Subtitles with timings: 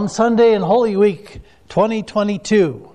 [0.00, 2.90] Palm Sunday and Holy Week 2022.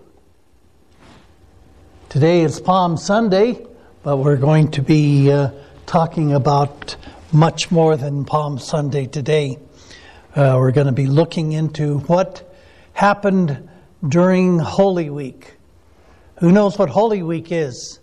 [2.10, 3.64] Today is Palm Sunday,
[4.02, 5.52] but we're going to be uh,
[5.86, 6.96] talking about
[7.32, 9.60] much more than Palm Sunday today.
[10.36, 12.56] Uh, we're going to be looking into what
[12.94, 13.70] happened
[14.08, 15.58] during Holy Week.
[16.40, 18.00] Who knows what Holy Week is?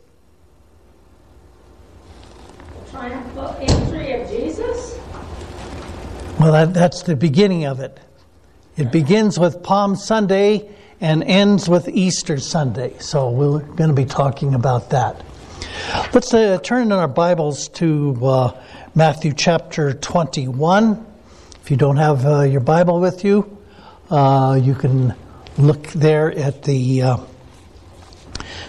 [2.88, 4.96] Triumphal entry of Jesus?
[6.38, 7.98] Well, that, that's the beginning of it.
[8.74, 10.66] It begins with Palm Sunday
[10.98, 12.96] and ends with Easter Sunday.
[13.00, 15.22] So we're going to be talking about that.
[16.14, 18.62] Let's uh, turn in our Bibles to uh,
[18.94, 21.04] Matthew chapter 21.
[21.60, 23.58] If you don't have uh, your Bible with you,
[24.08, 25.14] uh, you can
[25.58, 27.16] look there at the uh,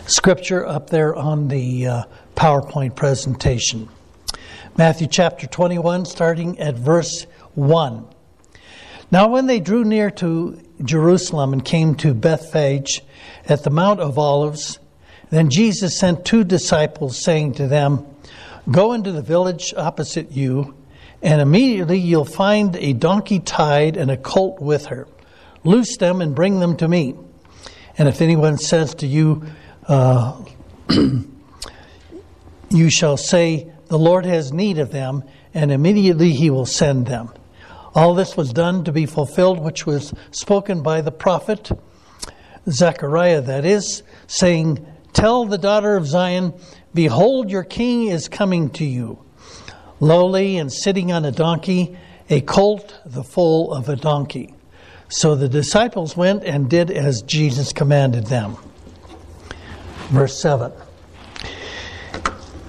[0.05, 2.03] scripture up there on the uh,
[2.35, 3.87] PowerPoint presentation.
[4.77, 7.23] Matthew chapter 21, starting at verse
[7.55, 8.12] 1.
[9.13, 13.03] Now, when they drew near to Jerusalem and came to Bethphage
[13.47, 14.79] at the Mount of Olives,
[15.29, 18.07] then Jesus sent two disciples, saying to them,
[18.71, 20.73] Go into the village opposite you,
[21.21, 25.07] and immediately you'll find a donkey tied and a colt with her.
[25.63, 27.13] Loose them and bring them to me.
[27.99, 29.45] And if anyone says to you,
[29.87, 30.41] uh,
[32.71, 37.29] You shall say, The Lord has need of them, and immediately he will send them.
[37.95, 41.71] All this was done to be fulfilled, which was spoken by the prophet
[42.69, 46.53] Zechariah, that is, saying, Tell the daughter of Zion,
[46.93, 49.19] Behold, your king is coming to you,
[49.99, 51.97] lowly and sitting on a donkey,
[52.29, 54.53] a colt, the foal of a donkey.
[55.09, 58.57] So the disciples went and did as Jesus commanded them.
[60.09, 60.71] Verse 7.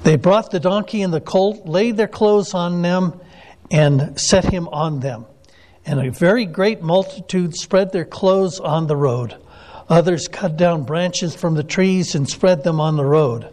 [0.02, 3.19] They brought the donkey and the colt, laid their clothes on them,
[3.70, 5.27] and set him on them.
[5.86, 9.36] And a very great multitude spread their clothes on the road.
[9.89, 13.51] Others cut down branches from the trees and spread them on the road.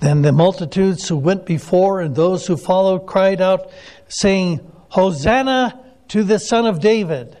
[0.00, 3.70] Then the multitudes who went before and those who followed cried out,
[4.08, 7.36] saying, Hosanna to the Son of David!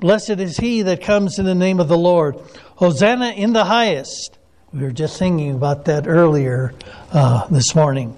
[0.00, 2.36] Blessed is he that comes in the name of the Lord.
[2.76, 4.38] Hosanna in the highest.
[4.72, 6.72] We were just singing about that earlier
[7.12, 8.16] uh, this morning.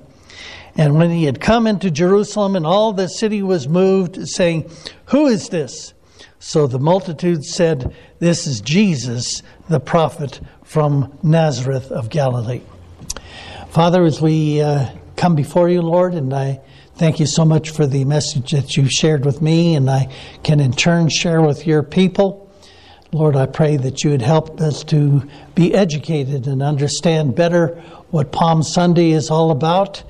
[0.76, 4.70] And when he had come into Jerusalem, and all the city was moved, saying,
[5.06, 5.92] Who is this?
[6.38, 12.62] So the multitude said, This is Jesus, the prophet from Nazareth of Galilee.
[13.68, 16.60] Father, as we uh, come before you, Lord, and I
[16.96, 20.12] thank you so much for the message that you shared with me, and I
[20.42, 22.50] can in turn share with your people.
[23.12, 25.22] Lord, I pray that you would help us to
[25.54, 27.68] be educated and understand better
[28.10, 30.02] what Palm Sunday is all about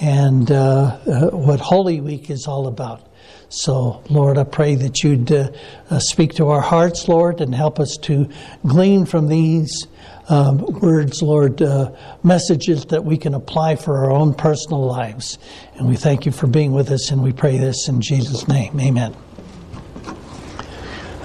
[0.00, 3.08] and uh, uh, what Holy Week is all about.
[3.48, 5.50] So, Lord, I pray that you'd uh,
[5.88, 8.28] uh, speak to our hearts, Lord, and help us to
[8.66, 9.86] glean from these
[10.28, 15.38] um, words, Lord, uh, messages that we can apply for our own personal lives.
[15.76, 18.80] And we thank you for being with us, and we pray this in Jesus' name.
[18.80, 19.14] Amen.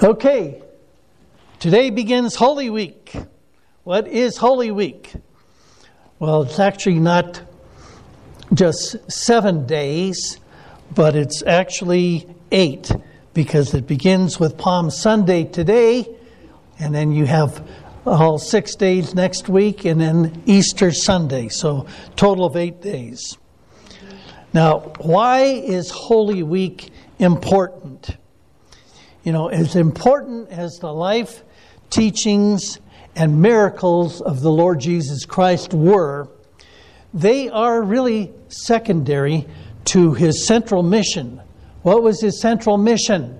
[0.03, 0.61] Okay,
[1.59, 3.15] today begins Holy Week.
[3.83, 5.13] What is Holy Week?
[6.19, 7.41] Well, it's actually not
[8.53, 10.39] just seven days,
[10.93, 12.91] but it's actually eight
[13.33, 16.07] because it begins with Palm Sunday today,
[16.79, 17.67] and then you have
[18.05, 21.49] all six days next week, and then Easter Sunday.
[21.49, 23.37] So, total of eight days.
[24.51, 26.89] Now, why is Holy Week
[27.19, 28.17] important?
[29.23, 31.43] You know, as important as the life,
[31.91, 32.79] teachings,
[33.15, 36.29] and miracles of the Lord Jesus Christ were,
[37.13, 39.47] they are really secondary
[39.85, 41.41] to his central mission.
[41.81, 43.39] What was his central mission?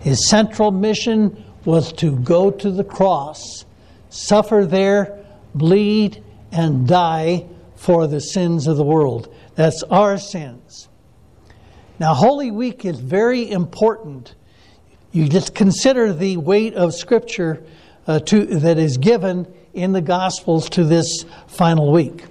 [0.00, 3.64] His central mission was to go to the cross,
[4.10, 7.46] suffer there, bleed, and die
[7.76, 9.32] for the sins of the world.
[9.54, 10.88] That's our sins.
[11.98, 14.34] Now, Holy Week is very important.
[15.12, 17.62] You just consider the weight of Scripture
[18.06, 22.24] uh, to, that is given in the Gospels to this final week.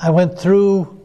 [0.00, 1.00] I went through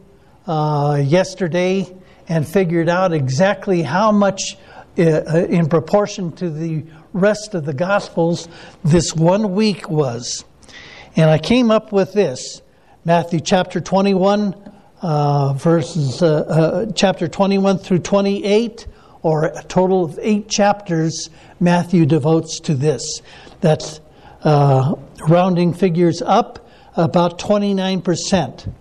[0.46, 1.94] uh, yesterday
[2.28, 4.56] and figured out exactly how much,
[4.98, 8.48] uh, uh, in proportion to the rest of the Gospels,
[8.84, 10.44] this one week was.
[11.14, 12.62] And I came up with this
[13.04, 14.54] Matthew chapter 21,
[15.02, 18.86] uh, verses, uh, uh, chapter 21 through 28,
[19.22, 21.30] or a total of eight chapters,
[21.60, 23.22] Matthew devotes to this.
[23.60, 24.00] That's
[24.42, 24.94] uh,
[25.28, 28.72] rounding figures up about 29%.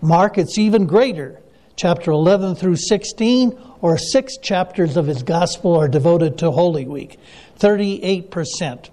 [0.00, 1.40] Mark, it's even greater,
[1.76, 7.18] chapter 11 through 16, or six chapters of his gospel are devoted to Holy Week,
[7.58, 8.90] 38%.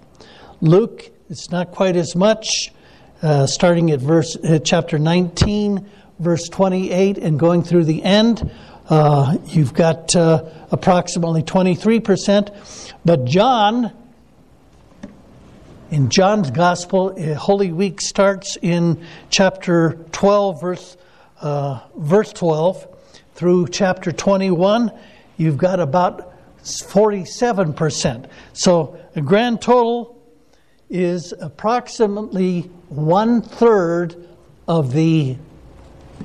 [0.60, 2.72] Luke, it's not quite as much,
[3.22, 5.88] uh, starting at verse uh, chapter 19,
[6.18, 8.50] verse 28, and going through the end.
[8.88, 12.94] Uh, you've got uh, approximately 23%.
[13.04, 13.92] But John,
[15.90, 20.96] in John's Gospel, uh, Holy Week starts in chapter 12, verse,
[21.40, 22.86] uh, verse 12,
[23.34, 24.92] through chapter 21.
[25.36, 26.32] You've got about
[26.62, 28.28] 47%.
[28.52, 30.16] So a grand total
[30.88, 34.28] is approximately one third
[34.68, 35.36] of the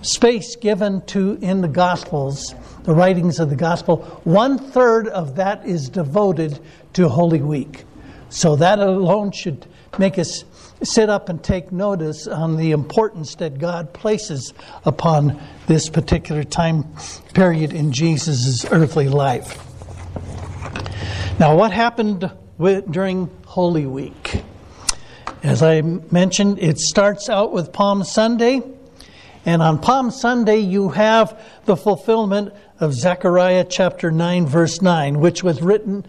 [0.04, 2.54] space given to in the Gospels,
[2.84, 6.60] the writings of the Gospel, one third of that is devoted
[6.94, 7.86] to Holy Week.
[8.30, 9.66] So that alone should
[9.98, 10.44] make us
[10.84, 16.86] sit up and take notice on the importance that God places upon this particular time
[17.34, 19.62] period in Jesus' earthly life.
[21.40, 24.42] Now, what happened with, during Holy Week?
[25.44, 28.62] As I mentioned, it starts out with Palm Sunday.
[29.46, 35.44] And on Palm Sunday, you have the fulfillment of Zechariah chapter 9, verse 9, which
[35.44, 36.06] was written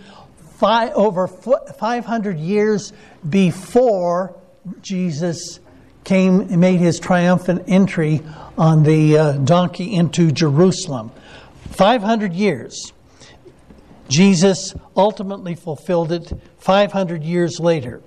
[0.58, 2.92] five, over 500 years
[3.28, 4.36] before
[4.80, 5.60] Jesus
[6.04, 8.22] came and made his triumphant entry
[8.56, 11.10] on the uh, donkey into Jerusalem.
[11.72, 12.92] 500 years.
[14.08, 18.02] Jesus ultimately fulfilled it 500 years later.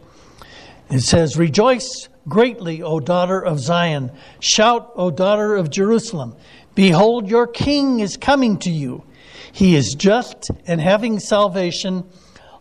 [0.90, 4.12] It says, Rejoice greatly, O daughter of Zion.
[4.40, 6.36] Shout, O daughter of Jerusalem.
[6.74, 9.04] Behold, your king is coming to you.
[9.52, 12.10] He is just and having salvation,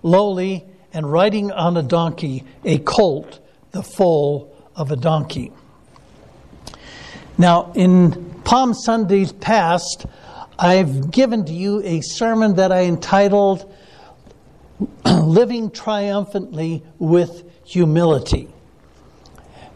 [0.03, 3.41] lowly, and riding on a donkey, a colt,
[3.73, 5.53] the foal of a donkey.
[7.37, 10.07] Now, in Palm Sundays past,
[10.59, 13.73] I've given to you a sermon that I entitled
[15.05, 18.49] Living Triumphantly with Humility.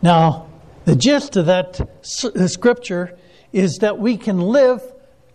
[0.00, 0.48] Now,
[0.84, 3.16] the gist of that uh, scripture
[3.52, 4.82] is that we can live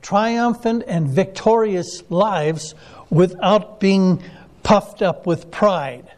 [0.02, 2.76] triumphant and victorious lives
[3.10, 4.22] without being
[4.68, 6.12] puffed up with pride.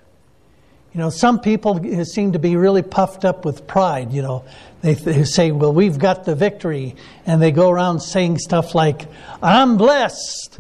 [0.92, 4.12] You know, some people seem to be really puffed up with pride.
[4.12, 4.46] You know,
[4.82, 6.96] they, they, say, well, we've got the victory.
[7.28, 9.06] And they go around saying stuff like,
[9.44, 10.60] I'm blessed,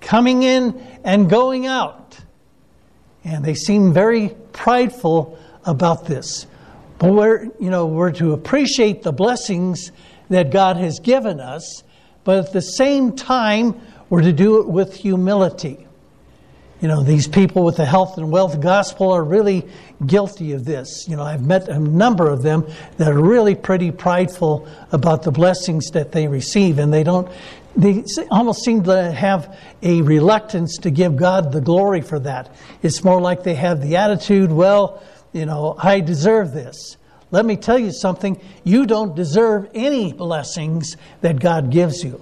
[0.00, 2.16] coming in and going out.
[3.24, 6.46] And they seem very prideful about this.
[6.98, 9.92] But we're, you know, we're to appreciate the blessings
[10.30, 11.82] that God has given us,
[12.24, 13.78] but at the same time,
[14.08, 15.86] we're to do it with humility.
[16.82, 19.68] You know, these people with the health and wealth gospel are really
[20.04, 21.06] guilty of this.
[21.08, 25.30] You know, I've met a number of them that are really pretty prideful about the
[25.30, 27.30] blessings that they receive, and they don't,
[27.76, 28.02] they
[28.32, 32.52] almost seem to have a reluctance to give God the glory for that.
[32.82, 36.96] It's more like they have the attitude, well, you know, I deserve this.
[37.30, 38.40] Let me tell you something.
[38.64, 42.20] You don't deserve any blessings that God gives you.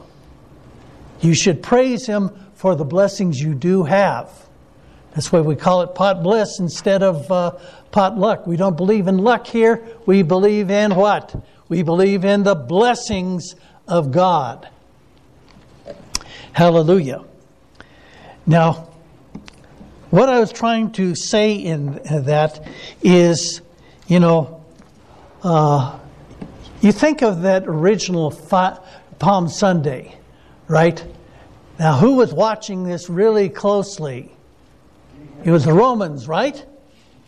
[1.23, 4.31] You should praise Him for the blessings you do have.
[5.15, 7.53] That's why we call it pot bliss instead of uh,
[7.91, 8.47] pot luck.
[8.47, 9.87] We don't believe in luck here.
[10.07, 11.35] We believe in what?
[11.69, 13.57] We believe in the blessings
[13.89, 14.69] of God.
[16.53, 17.25] Hallelujah.
[18.47, 18.89] Now,
[20.11, 22.67] what I was trying to say in that
[23.03, 23.61] is,
[24.09, 24.65] you know,
[25.43, 25.99] uh,
[26.81, 28.31] you think of that original
[29.19, 30.17] Palm Sunday,
[30.67, 31.05] right?
[31.79, 34.33] Now, who was watching this really closely?
[35.43, 36.65] It was the Romans, right?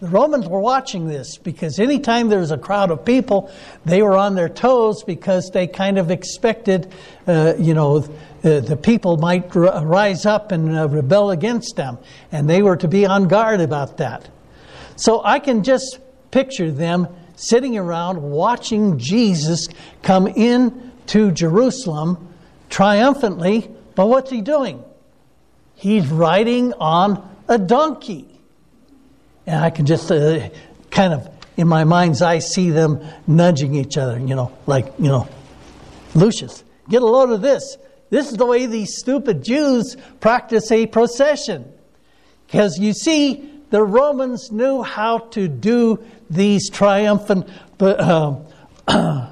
[0.01, 3.51] The Romans were watching this because anytime there was a crowd of people,
[3.85, 6.93] they were on their toes because they kind of expected,
[7.27, 7.99] uh, you know,
[8.45, 11.99] uh, the people might r- rise up and uh, rebel against them,
[12.33, 14.29] and they were to be on guard about that.
[14.97, 16.01] So I can just
[16.33, 19.69] picture them sitting around watching Jesus
[20.03, 22.35] come in to Jerusalem
[22.69, 24.83] triumphantly, but what's he doing?
[25.77, 28.29] He's riding on a donkey.
[29.47, 30.49] And I can just uh,
[30.91, 35.09] kind of, in my mind's eye, see them nudging each other, you know, like, you
[35.09, 35.29] know,
[36.15, 37.77] Lucius, get a load of this.
[38.11, 41.73] This is the way these stupid Jews practice a procession.
[42.47, 47.49] Because you see, the Romans knew how to do these triumphant
[47.81, 48.37] uh,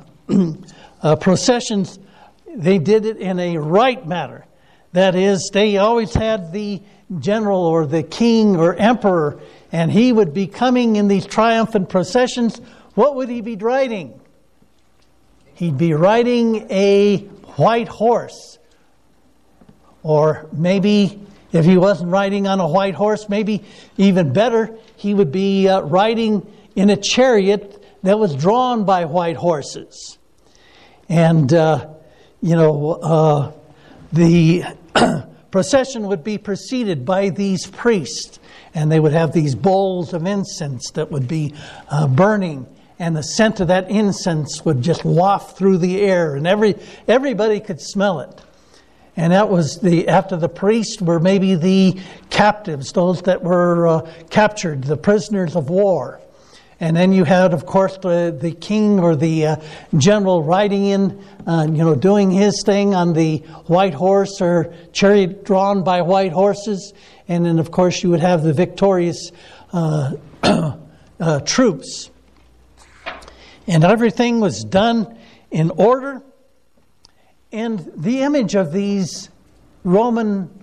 [1.03, 1.99] uh, processions.
[2.55, 4.47] They did it in a right manner.
[4.93, 6.83] That is, they always had the
[7.19, 9.41] general or the king or emperor
[9.73, 12.61] and he would be coming in these triumphant processions,
[12.95, 14.21] what would he be riding?
[15.55, 17.19] He'd be riding a
[17.57, 18.59] white horse
[20.03, 21.21] or maybe
[21.53, 23.65] if he wasn't riding on a white horse, maybe
[23.97, 29.37] even better, he would be uh, riding in a chariot that was drawn by white
[29.37, 30.19] horses.
[31.09, 31.89] And, uh,
[32.41, 33.53] you know, uh,
[34.13, 34.63] the
[35.51, 38.39] procession would be preceded by these priests,
[38.75, 41.55] and they would have these bowls of incense that would be
[41.89, 42.67] uh, burning
[43.01, 46.77] and the scent of that incense would just waft through the air, and every
[47.09, 48.43] everybody could smell it.
[49.17, 54.13] And that was the after the priests were maybe the captives, those that were uh,
[54.29, 56.21] captured, the prisoners of war.
[56.81, 59.57] And then you had, of course, the, the king or the uh,
[59.97, 65.45] general riding in, uh, you know, doing his thing on the white horse or chariot
[65.45, 66.95] drawn by white horses.
[67.29, 69.31] And then, of course, you would have the victorious
[69.73, 70.15] uh,
[71.21, 72.11] uh troops
[73.71, 75.17] and everything was done
[75.51, 76.23] in order.
[77.53, 79.29] And the image of these
[79.85, 80.60] Roman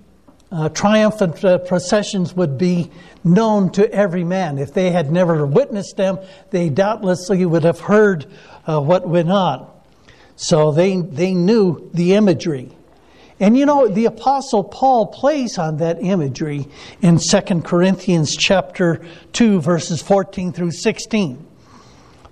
[0.52, 2.90] uh, triumphant uh, processions would be
[3.24, 4.58] known to every man.
[4.58, 6.20] If they had never witnessed them,
[6.52, 8.26] they doubtlessly would have heard
[8.66, 9.70] uh, what went on.
[10.36, 12.72] So they, they knew the imagery.
[13.40, 16.68] And you know, the apostle Paul plays on that imagery
[17.02, 21.46] in 2 Corinthians chapter 2 verses 14 through 16.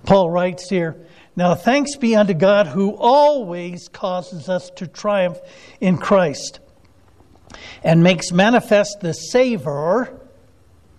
[0.04, 0.96] Paul writes here,
[1.36, 5.38] Now thanks be unto God who always causes us to triumph
[5.80, 6.60] in Christ
[7.82, 10.20] and makes manifest the savor,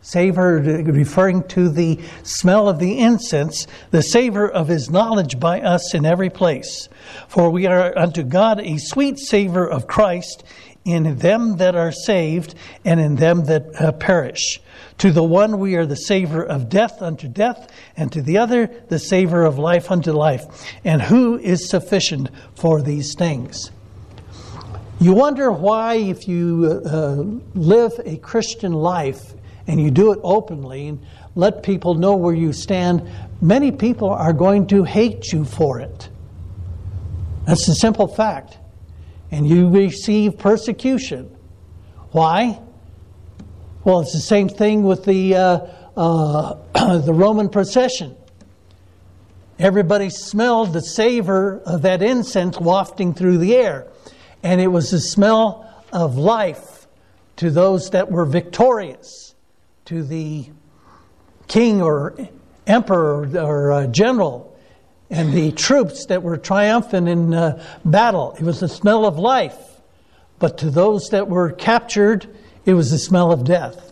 [0.02, 5.94] savor referring to the smell of the incense, the savor of his knowledge by us
[5.94, 6.90] in every place.
[7.28, 10.44] For we are unto God a sweet savor of Christ
[10.88, 14.62] in them that are saved and in them that uh, perish.
[15.00, 18.68] To the one we are the savor of death unto death, and to the other
[18.88, 20.46] the savor of life unto life.
[20.84, 23.72] And who is sufficient for these things?
[25.00, 27.24] You wonder why, if you uh,
[27.54, 29.34] live a Christian life
[29.68, 33.08] and you do it openly and let people know where you stand,
[33.40, 36.10] many people are going to hate you for it.
[37.46, 38.58] That's a simple fact.
[39.30, 41.30] And you receive persecution.
[42.12, 42.60] Why?
[43.84, 45.60] Well, it's the same thing with the, uh,
[45.96, 48.16] uh, the Roman procession.
[49.60, 53.88] Everybody smelled the savor of that incense wafting through the air.
[54.48, 56.88] And it was the smell of life
[57.36, 59.36] to those that were victorious,
[59.84, 60.50] to the
[61.50, 62.16] king or
[62.66, 64.58] emperor or uh, general,
[65.10, 68.38] and the troops that were triumphant in uh, battle.
[68.40, 69.82] It was the smell of life.
[70.40, 73.92] But to those that were captured, it was the smell of death.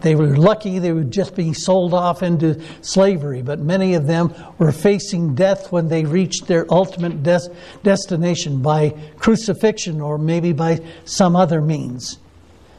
[0.00, 4.32] They were lucky they would just be sold off into slavery, but many of them
[4.58, 7.50] were facing death when they reached their ultimate des-
[7.82, 12.18] destination by crucifixion or maybe by some other means.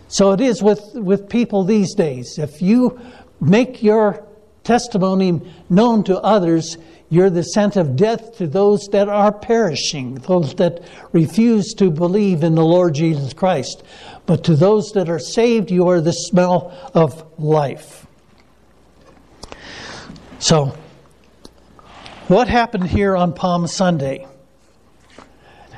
[0.07, 2.39] So it is with, with people these days.
[2.39, 2.99] If you
[3.41, 4.25] make your
[4.63, 6.77] testimony known to others,
[7.09, 12.43] you're the scent of death to those that are perishing, those that refuse to believe
[12.43, 13.83] in the Lord Jesus Christ.
[14.29, 18.05] But to those that are saved, you are the smell of life.
[20.37, 20.77] So,
[22.27, 24.27] what happened here on Palm Sunday?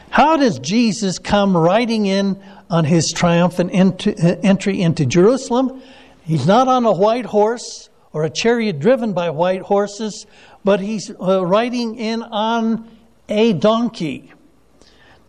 [0.09, 5.81] How does Jesus come riding in on his triumphant entry into Jerusalem?
[6.23, 10.25] He's not on a white horse or a chariot driven by white horses,
[10.65, 12.91] but he's uh, riding in on
[13.29, 14.33] a donkey.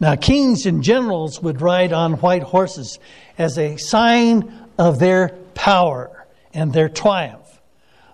[0.03, 2.99] Now, kings and generals would ride on white horses
[3.39, 7.61] as a sign of their power and their triumph.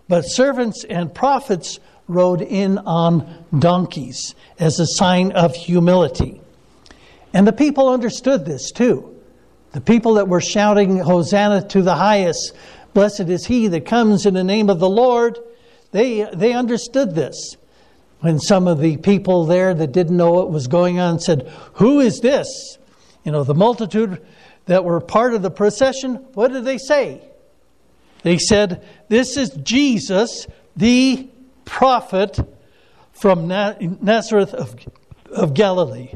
[0.07, 6.43] But servants and prophets rode in on donkeys as a sign of humility.
[7.33, 9.17] And the people understood this too.
[9.73, 12.53] The people that were shouting, Hosanna to the highest,
[12.93, 15.39] blessed is he that comes in the name of the Lord,
[15.93, 17.57] they, they understood this.
[18.21, 22.01] When some of the people there that didn't know what was going on said, Who
[22.01, 22.79] is this?
[23.25, 24.25] You know, the multitude
[24.67, 27.23] that were part of the procession, what did they say?
[28.23, 30.47] They said, This is Jesus,
[30.77, 31.29] the
[31.65, 32.39] prophet
[33.13, 34.75] from Nazareth of,
[35.31, 36.13] of Galilee.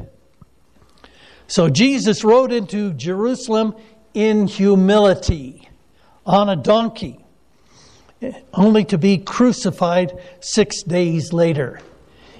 [1.47, 3.75] So Jesus rode into Jerusalem
[4.13, 5.69] in humility
[6.25, 7.19] on a donkey
[8.53, 11.81] only to be crucified six days later.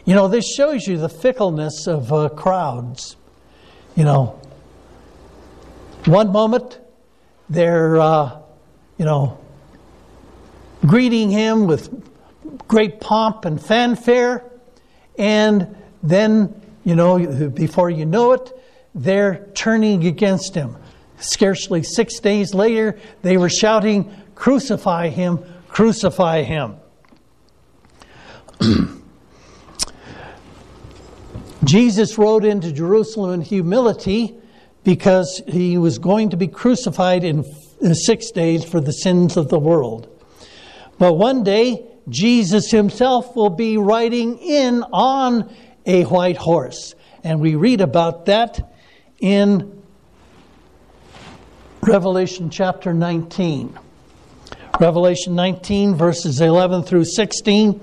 [0.06, 3.16] You know, this shows you the fickleness of uh, crowds.
[3.96, 4.40] You know,
[6.06, 6.80] one moment
[7.50, 8.42] they're, uh,
[8.98, 9.40] you know,
[10.86, 11.90] greeting him with
[12.68, 14.44] great pomp and fanfare,
[15.18, 18.52] and then, you know, before you know it,
[18.94, 20.76] they're turning against him.
[21.18, 26.76] Scarcely six days later, they were shouting, Crucify him, crucify him.
[31.64, 34.36] Jesus rode into Jerusalem in humility
[34.84, 37.46] because he was going to be crucified in
[37.94, 40.08] six days for the sins of the world.
[40.98, 45.54] But one day, Jesus himself will be riding in on
[45.86, 46.96] a white horse.
[47.24, 48.74] And we read about that
[49.20, 49.82] in
[51.82, 53.80] Revelation chapter 19.
[54.80, 57.80] Revelation 19, verses 11 through 16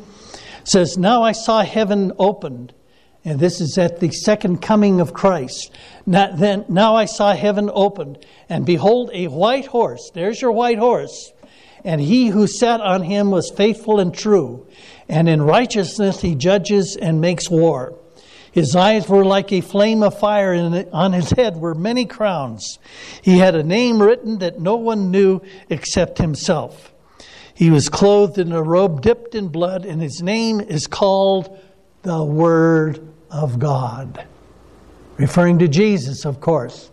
[0.64, 2.74] says, Now I saw heaven opened
[3.24, 5.70] and this is at the second coming of Christ.
[6.06, 10.10] Now, then, now I saw heaven opened, and behold, a white horse.
[10.14, 11.32] There's your white horse.
[11.84, 14.66] And he who sat on him was faithful and true,
[15.08, 17.94] and in righteousness he judges and makes war.
[18.52, 22.78] His eyes were like a flame of fire, and on his head were many crowns.
[23.22, 26.92] He had a name written that no one knew except himself.
[27.54, 31.56] He was clothed in a robe dipped in blood, and his name is called
[32.02, 34.26] the Word of God.
[35.16, 36.90] Referring to Jesus, of course.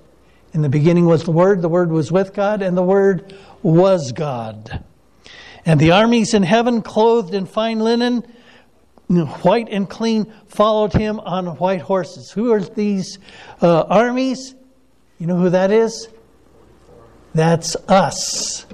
[0.53, 4.11] In the beginning was the Word, the Word was with God, and the Word was
[4.11, 4.83] God.
[5.65, 8.23] And the armies in heaven, clothed in fine linen,
[9.07, 12.31] white and clean, followed him on white horses.
[12.31, 13.19] Who are these
[13.61, 14.55] uh, armies?
[15.19, 16.09] You know who that is?
[17.33, 18.65] That's us.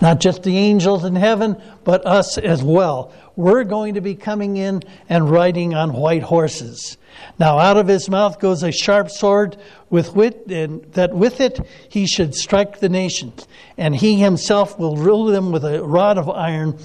[0.00, 4.56] Not just the angels in heaven, but us as well we're going to be coming
[4.56, 6.96] in and riding on white horses.
[7.38, 9.56] Now, out of his mouth goes a sharp sword,
[9.90, 14.96] with wit, and that with it he should strike the nations, and he himself will
[14.96, 16.78] rule them with a rod of iron.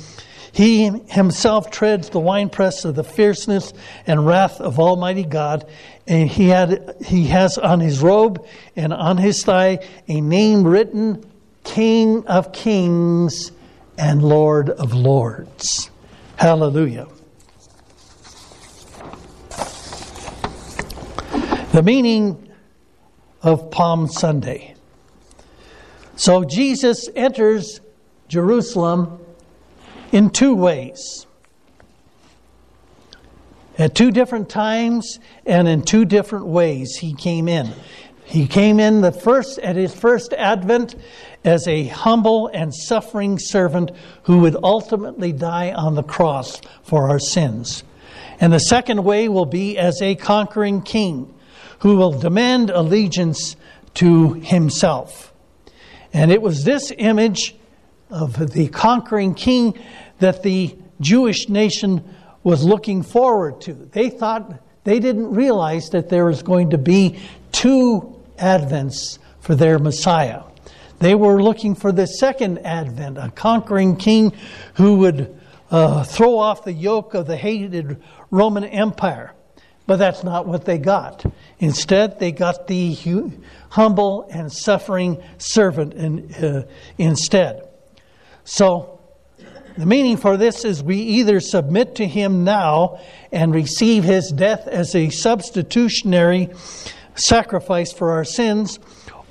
[0.52, 3.74] He himself treads the winepress of the fierceness
[4.08, 5.70] and wrath of Almighty God,
[6.08, 8.46] and he had he has on his robe
[8.76, 11.24] and on his thigh a name written,
[11.64, 13.52] King of Kings
[13.98, 15.89] and Lord of Lords.
[16.40, 17.06] Hallelujah.
[21.74, 22.50] The meaning
[23.42, 24.76] of Palm Sunday.
[26.16, 27.82] So Jesus enters
[28.30, 29.20] Jerusalem
[30.14, 31.28] in two ways.
[33.78, 37.74] At two different times and in two different ways he came in.
[38.30, 40.94] He came in the first at his first advent
[41.44, 43.90] as a humble and suffering servant
[44.24, 47.84] who would ultimately die on the cross for our sins.
[48.40, 51.34] And the second way will be as a conquering king
[51.80, 53.56] who will demand allegiance
[53.96, 55.34] to himself.
[56.14, 57.56] And it was this image
[58.12, 59.74] of the conquering king
[60.20, 62.04] that the Jewish nation
[62.44, 63.74] was looking forward to.
[63.74, 67.20] They thought they didn't realize that there was going to be
[67.52, 70.44] two advents for their Messiah.
[71.00, 74.34] They were looking for the second advent, a conquering king
[74.76, 75.40] who would
[75.72, 79.34] uh, throw off the yoke of the hated Roman Empire.
[79.88, 81.26] But that's not what they got.
[81.58, 82.96] Instead, they got the
[83.70, 87.68] humble and suffering servant in, uh, instead.
[88.44, 89.00] So,
[89.78, 93.00] the meaning for this is we either submit to him now
[93.32, 96.50] and receive his death as a substitutionary
[97.20, 98.80] sacrifice for our sins,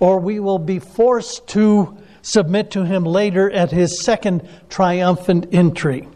[0.00, 6.08] or we will be forced to submit to him later at his second triumphant entry.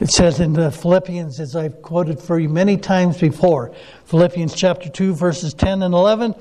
[0.00, 3.74] It says in the Philippians, as I've quoted for you many times before,
[4.06, 6.34] Philippians chapter 2, verses 10 and 11,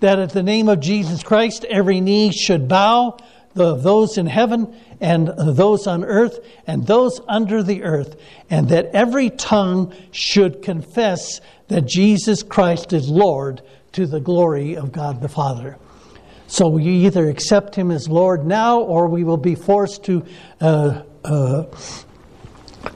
[0.00, 3.16] that at the name of Jesus Christ every knee should bow,
[3.54, 8.16] those in heaven and those on earth and those under the earth,
[8.50, 14.92] and that every tongue should confess that Jesus Christ is Lord to the glory of
[14.92, 15.78] God the Father.
[16.46, 20.24] So we either accept Him as Lord now, or we will be forced to
[20.60, 21.64] uh, uh,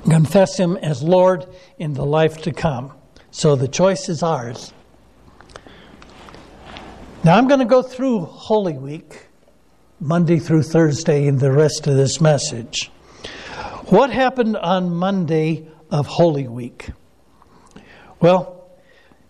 [0.04, 1.46] confess Him as Lord
[1.78, 2.92] in the life to come.
[3.30, 4.72] So the choice is ours.
[7.24, 9.26] Now I'm going to go through Holy Week,
[10.00, 12.90] Monday through Thursday, in the rest of this message.
[13.86, 16.88] What happened on Monday of Holy Week?
[18.18, 18.61] Well,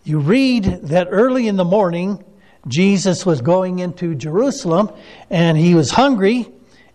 [0.05, 2.25] you read that early in the morning,
[2.67, 4.91] Jesus was going into Jerusalem
[5.31, 6.49] and he was hungry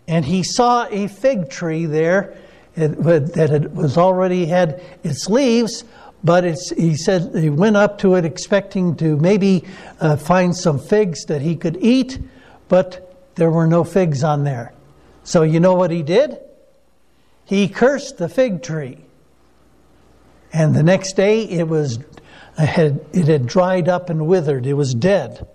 [0.06, 2.36] and he saw a fig tree there
[2.74, 5.84] that it was already had its leaves,
[6.22, 9.64] but he said he went up to it expecting to maybe
[10.00, 12.18] uh, find some figs that he could eat,
[12.68, 14.72] but there were no figs on there.
[15.24, 16.38] So you know what he did?
[17.44, 19.04] He cursed the fig tree.
[20.52, 21.98] And the next day it was
[22.64, 24.66] had, it had dried up and withered.
[24.66, 25.46] It was dead.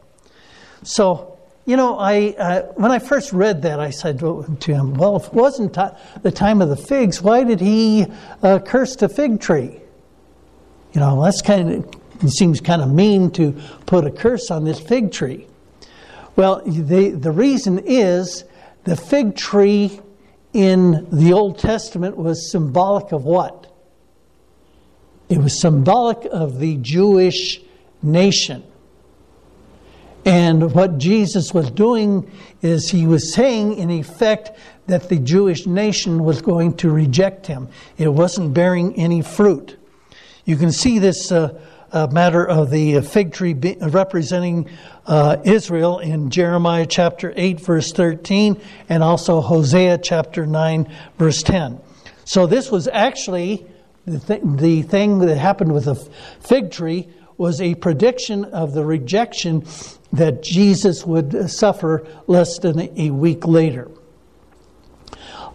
[0.83, 5.15] So, you know, I uh, when I first read that, I said to him, "Well,
[5.15, 5.77] if it wasn't
[6.21, 8.05] the time of the figs, why did he
[8.41, 9.79] uh, curse the fig tree?"
[10.91, 13.53] You know, that's kind of it seems kind of mean to
[13.85, 15.47] put a curse on this fig tree.
[16.35, 18.43] Well, the the reason is
[18.83, 20.01] the fig tree
[20.51, 23.72] in the Old Testament was symbolic of what?
[25.33, 27.59] It was symbolic of the Jewish
[28.03, 28.63] nation.
[30.25, 34.51] And what Jesus was doing is he was saying, in effect,
[34.85, 37.67] that the Jewish nation was going to reject him.
[37.97, 39.75] It wasn't bearing any fruit.
[40.45, 41.59] You can see this uh,
[41.91, 44.69] uh, matter of the fig tree be, representing
[45.07, 51.81] uh, Israel in Jeremiah chapter 8, verse 13, and also Hosea chapter 9, verse 10.
[52.23, 53.65] So this was actually
[54.05, 58.85] the, th- the thing that happened with the fig tree was a prediction of the
[58.85, 59.65] rejection
[60.11, 63.89] that Jesus would suffer less than a week later.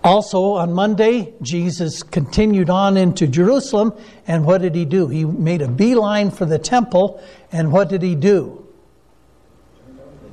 [0.03, 3.93] Also, on Monday, Jesus continued on into Jerusalem,
[4.27, 5.09] and what did he do?
[5.09, 8.67] He made a beeline for the temple, and what did he do?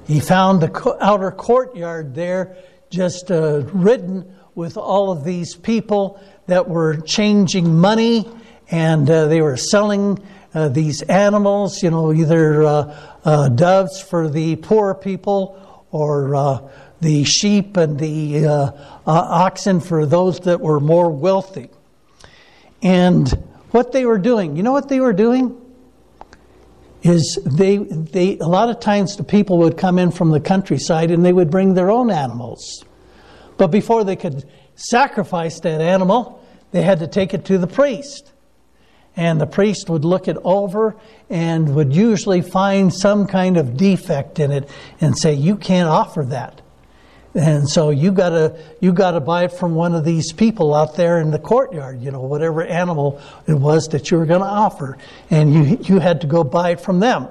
[0.05, 2.57] He found the outer courtyard there
[2.89, 8.29] just uh, ridden with all of these people that were changing money
[8.69, 10.19] and uh, they were selling
[10.53, 16.59] uh, these animals, you know, either uh, uh, doves for the poor people or uh,
[17.01, 18.73] the sheep and the
[19.05, 21.69] oxen for those that were more wealthy.
[22.81, 23.29] And
[23.71, 25.61] what they were doing, you know what they were doing?
[27.03, 31.11] Is they, they, a lot of times the people would come in from the countryside
[31.11, 32.83] and they would bring their own animals.
[33.57, 38.31] But before they could sacrifice that animal, they had to take it to the priest.
[39.17, 40.95] And the priest would look it over
[41.29, 46.23] and would usually find some kind of defect in it and say you can't offer
[46.29, 46.61] that.
[47.33, 51.19] And so you gotta you gotta buy it from one of these people out there
[51.19, 54.97] in the courtyard you know whatever animal it was that you were going to offer.
[55.29, 57.27] And you you had to go buy it from them.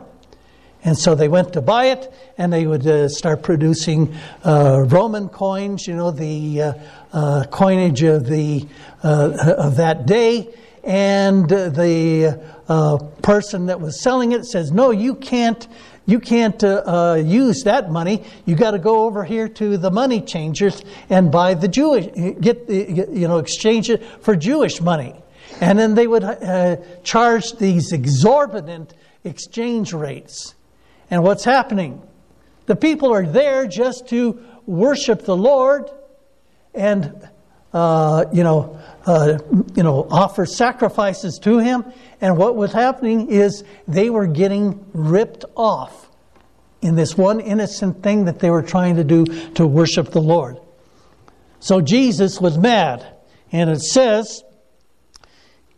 [0.84, 5.30] And so they went to buy it, and they would uh, start producing uh, Roman
[5.30, 6.72] coins, you know, the uh,
[7.14, 8.66] uh coinage of the
[9.02, 15.14] uh, of that day and the uh, person that was selling it says, "No, you
[15.14, 15.66] can't."
[16.06, 18.24] You can't uh, use that money.
[18.44, 22.04] You got to go over here to the money changers and buy the Jewish,
[22.42, 25.14] get you know, exchange it for Jewish money.
[25.62, 26.22] And then they would
[27.04, 28.92] charge these exorbitant
[29.24, 30.54] exchange rates.
[31.10, 32.02] And what's happening?
[32.66, 35.90] The people are there just to worship the Lord
[36.74, 37.28] and,
[37.72, 39.38] uh, you know, uh,
[39.74, 41.84] you know, offer sacrifices to him.
[42.20, 46.08] And what was happening is they were getting ripped off
[46.80, 50.58] in this one innocent thing that they were trying to do to worship the Lord.
[51.60, 53.06] So Jesus was mad.
[53.52, 54.42] And it says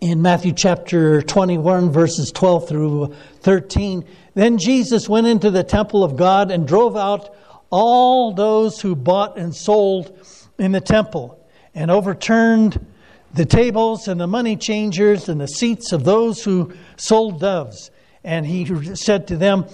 [0.01, 4.05] in Matthew chapter 21, verses 12 through 13
[4.35, 7.35] Then Jesus went into the temple of God and drove out
[7.71, 10.19] all those who bought and sold
[10.59, 11.39] in the temple
[11.75, 12.85] and overturned
[13.35, 17.91] the tables and the money changers and the seats of those who sold doves.
[18.25, 19.67] And he said to them,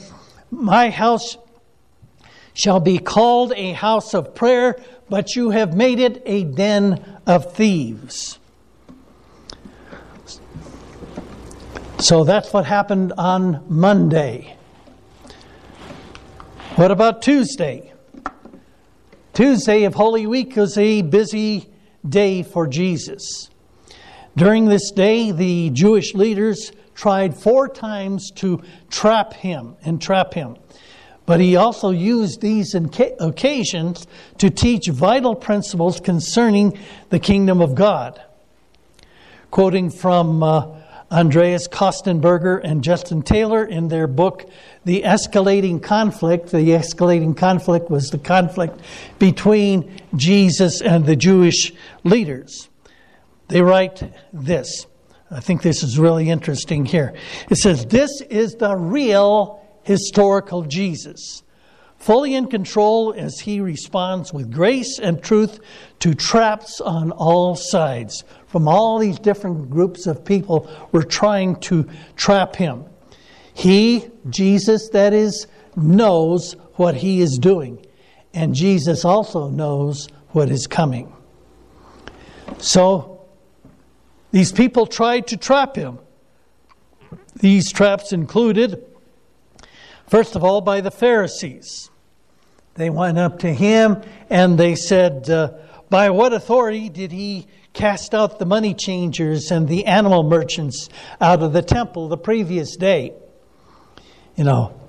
[0.50, 1.38] My house
[2.54, 4.76] shall be called a house of prayer,
[5.08, 8.38] but you have made it a den of thieves.
[11.98, 14.56] So that's what happened on Monday.
[16.74, 17.91] What about Tuesday?
[19.34, 21.70] Tuesday of Holy Week was a busy
[22.06, 23.48] day for Jesus.
[24.36, 30.58] During this day, the Jewish leaders tried four times to trap him and trap him.
[31.24, 38.20] But he also used these occasions to teach vital principles concerning the kingdom of God.
[39.50, 40.81] Quoting from uh,
[41.12, 44.48] Andreas Kostenberger and Justin Taylor in their book,
[44.84, 46.50] The Escalating Conflict.
[46.50, 48.80] The escalating conflict was the conflict
[49.18, 51.72] between Jesus and the Jewish
[52.02, 52.70] leaders.
[53.48, 54.86] They write this.
[55.30, 57.14] I think this is really interesting here.
[57.50, 61.42] It says, This is the real historical Jesus,
[61.98, 65.60] fully in control as he responds with grace and truth
[66.00, 68.24] to traps on all sides.
[68.52, 72.84] From all these different groups of people were trying to trap him.
[73.54, 77.82] He, Jesus, that is, knows what he is doing.
[78.34, 81.16] And Jesus also knows what is coming.
[82.58, 83.24] So,
[84.32, 85.98] these people tried to trap him.
[87.34, 88.84] These traps included,
[90.08, 91.90] first of all, by the Pharisees.
[92.74, 95.52] They went up to him and they said, uh,
[95.88, 100.88] By what authority did he cast out the money changers and the animal merchants
[101.20, 103.14] out of the temple the previous day?
[104.36, 104.80] You know,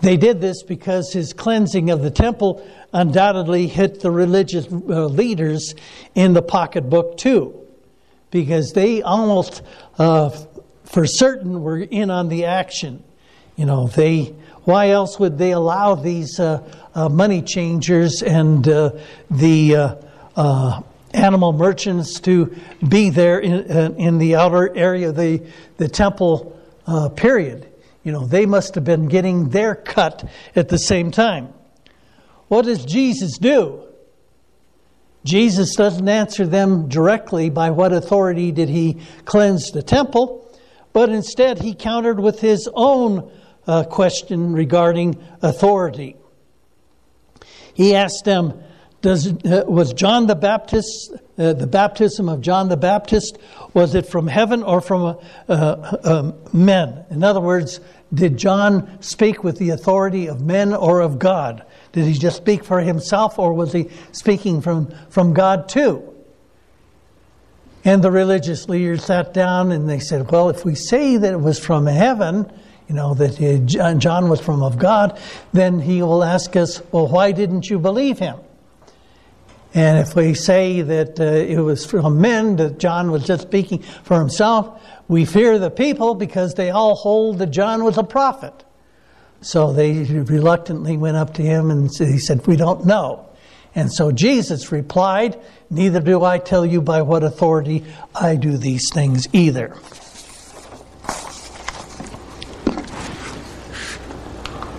[0.00, 5.74] they did this because his cleansing of the temple undoubtedly hit the religious uh, leaders
[6.14, 7.66] in the pocketbook too,
[8.30, 9.62] because they almost,
[9.98, 10.30] uh,
[10.84, 13.02] for certain, were in on the action.
[13.56, 14.34] You know, they.
[14.64, 16.62] Why else would they allow these uh,
[16.94, 18.92] uh money changers and uh,
[19.28, 19.74] the
[20.36, 20.82] uh,
[21.14, 22.54] animal merchants to
[22.86, 25.46] be there in, in, the outer area of the,
[25.76, 26.58] the temple
[27.16, 27.68] period?
[28.02, 31.52] You know, they must have been getting their cut at the same time.
[32.48, 33.84] What does Jesus do?
[35.24, 40.52] Jesus doesn't answer them directly by what authority did he cleanse the temple,
[40.92, 43.30] but instead he countered with his own
[43.66, 46.16] uh, question regarding authority.
[47.72, 48.62] He asked them,
[49.02, 53.36] does, uh, was John the Baptist, uh, the baptism of John the Baptist,
[53.74, 57.04] was it from heaven or from uh, uh, men?
[57.10, 57.80] In other words,
[58.14, 61.64] did John speak with the authority of men or of God?
[61.92, 66.08] Did he just speak for himself or was he speaking from, from God too?
[67.84, 71.40] And the religious leaders sat down and they said, Well, if we say that it
[71.40, 72.50] was from heaven,
[72.88, 75.18] you know, that John was from of God,
[75.52, 78.38] then he will ask us, Well, why didn't you believe him?
[79.74, 83.82] And if we say that uh, it was from men, that John was just speaking
[84.04, 88.64] for himself, we fear the people because they all hold that John was a prophet.
[89.40, 93.28] So they reluctantly went up to him and he said, We don't know.
[93.74, 98.90] And so Jesus replied, Neither do I tell you by what authority I do these
[98.92, 99.74] things either.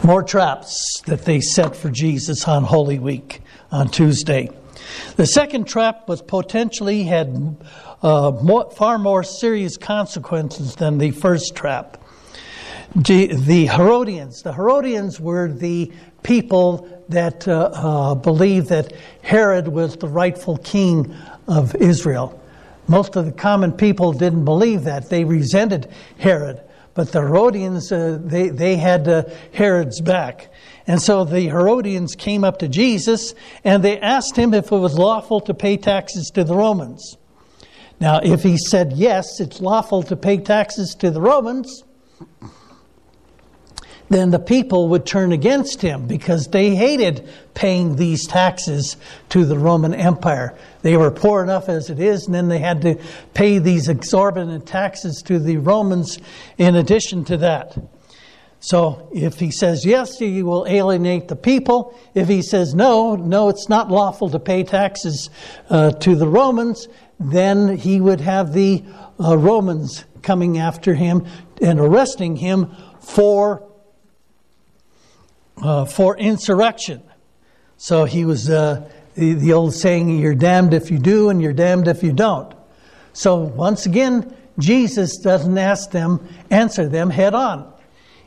[0.03, 4.49] More traps that they set for Jesus on Holy Week on Tuesday.
[5.15, 7.58] The second trap was potentially had
[8.01, 11.97] uh, more, far more serious consequences than the first trap.
[12.95, 14.41] The Herodians.
[14.43, 21.15] The Herodians were the people that uh, uh, believed that Herod was the rightful king
[21.47, 22.39] of Israel.
[22.88, 25.10] Most of the common people didn't believe that.
[25.10, 26.62] They resented Herod.
[26.93, 30.51] But the Herodians, uh, they, they had uh, Herod's back.
[30.86, 34.97] And so the Herodians came up to Jesus and they asked him if it was
[34.97, 37.17] lawful to pay taxes to the Romans.
[37.99, 41.84] Now, if he said yes, it's lawful to pay taxes to the Romans,
[44.09, 48.97] then the people would turn against him because they hated paying these taxes
[49.29, 50.55] to the Roman Empire.
[50.81, 52.99] They were poor enough as it is, and then they had to
[53.33, 56.19] pay these exorbitant taxes to the Romans
[56.57, 57.77] in addition to that.
[58.59, 61.99] So if he says yes, he will alienate the people.
[62.13, 65.29] If he says no, no, it's not lawful to pay taxes
[65.69, 66.87] uh, to the Romans,
[67.19, 68.83] then he would have the
[69.19, 71.25] uh, Romans coming after him
[71.61, 73.69] and arresting him for
[75.61, 77.01] uh, for insurrection.
[77.77, 81.53] So he was uh, the, the old saying, "You're damned if you do, and you're
[81.53, 82.53] damned if you don't."
[83.13, 87.71] So once again, Jesus doesn't ask them, answer them head on.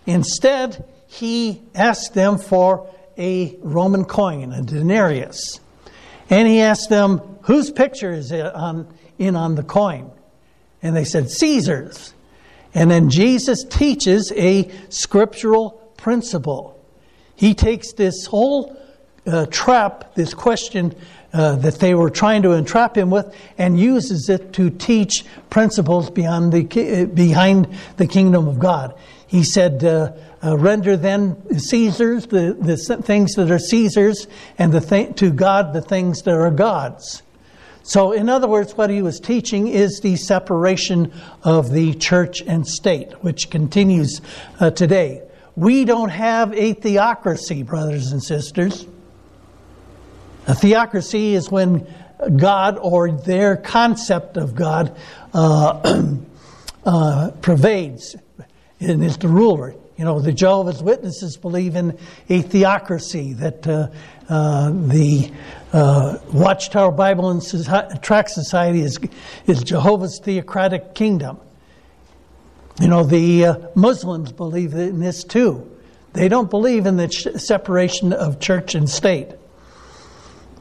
[0.07, 5.61] Instead, he asked them for a Roman coin, a denarius.
[6.29, 10.11] And he asked them, whose picture is it on, in on the coin?
[10.83, 12.13] And they said, Caesar's.
[12.75, 16.76] And then Jesus teaches a scriptural principle.
[17.37, 18.77] He takes this whole
[19.27, 20.95] uh, trap, this question
[21.33, 26.11] uh, that they were trying to entrap him with, and uses it to teach principles
[26.11, 27.69] beyond the, behind
[27.99, 28.95] the kingdom of God.
[29.27, 34.81] He said, uh, uh, "Render then Caesar's the, the things that are Caesar's, and the
[34.81, 37.23] th- to God the things that are God's."
[37.83, 42.67] So, in other words, what he was teaching is the separation of the church and
[42.67, 44.21] state, which continues
[44.59, 45.23] uh, today.
[45.57, 48.87] We don't have a theocracy, brothers and sisters.
[50.47, 51.87] A theocracy is when
[52.37, 54.97] God or their concept of God
[55.33, 56.15] uh,
[56.85, 58.17] uh, pervades
[58.81, 59.75] and is the ruler.
[59.97, 63.89] You know, the Jehovah's Witnesses believe in a theocracy, that uh,
[64.29, 65.33] uh, the
[65.73, 68.99] uh, Watchtower Bible and Tract Society is,
[69.47, 71.39] is Jehovah's theocratic kingdom.
[72.81, 75.71] You know, the uh, Muslims believe in this too.
[76.13, 79.29] They don't believe in the ch- separation of church and state.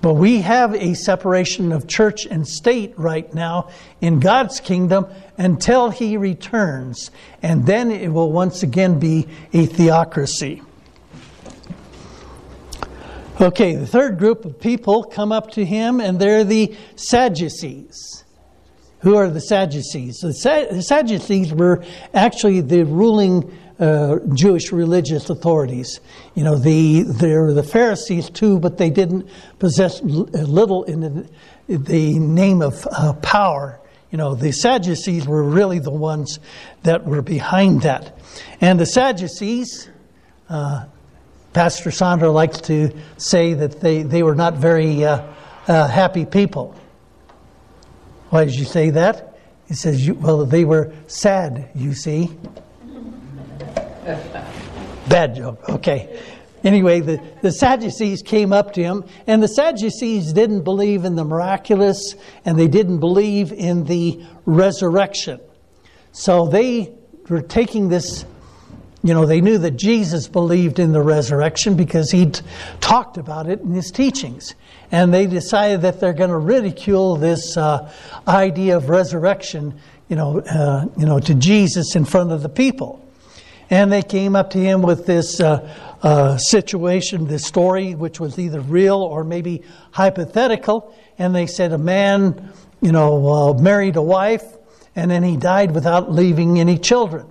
[0.01, 3.69] But we have a separation of church and state right now
[4.01, 7.09] in God's kingdom until he returns.
[7.41, 10.61] And then it will once again be a theocracy.
[13.41, 18.24] Okay, the third group of people come up to him, and they're the Sadducees.
[18.99, 20.19] Who are the Sadducees?
[20.19, 25.99] The, Sadducees were actually the ruling uh, Jewish religious authorities.
[26.33, 29.29] You know, the they're the Pharisees too, but they didn't
[29.59, 31.29] possess little in the,
[31.67, 33.79] the name of uh, power.
[34.11, 36.39] You know, the Sadducees were really the ones
[36.83, 38.17] that were behind that,
[38.61, 39.89] and the Sadducees.
[40.49, 40.85] Uh,
[41.55, 45.25] Pastor Sandra likes to say that they, they were not very uh,
[45.69, 46.75] uh, happy people.
[48.35, 49.37] Why did you say that?
[49.65, 52.37] He says, you, well, they were sad, you see.
[55.07, 56.21] Bad joke, okay.
[56.61, 61.23] Anyway, the, the Sadducees came up to him, and the Sadducees didn't believe in the
[61.23, 65.39] miraculous, and they didn't believe in the resurrection.
[66.11, 66.93] So they
[67.29, 68.25] were taking this
[69.05, 72.39] you know, they knew that Jesus believed in the resurrection because he'd
[72.81, 74.55] talked about it in his teachings.
[74.91, 77.93] And they decided that they're going to ridicule this uh,
[78.27, 83.07] idea of resurrection, you know, uh, you know, to Jesus in front of the people.
[83.69, 88.39] And they came up to him with this uh, uh situation, this story, which was
[88.39, 90.95] either real or maybe hypothetical.
[91.19, 94.45] And they said a man, you know, uh, married a wife,
[94.95, 97.27] and then he died without leaving any children.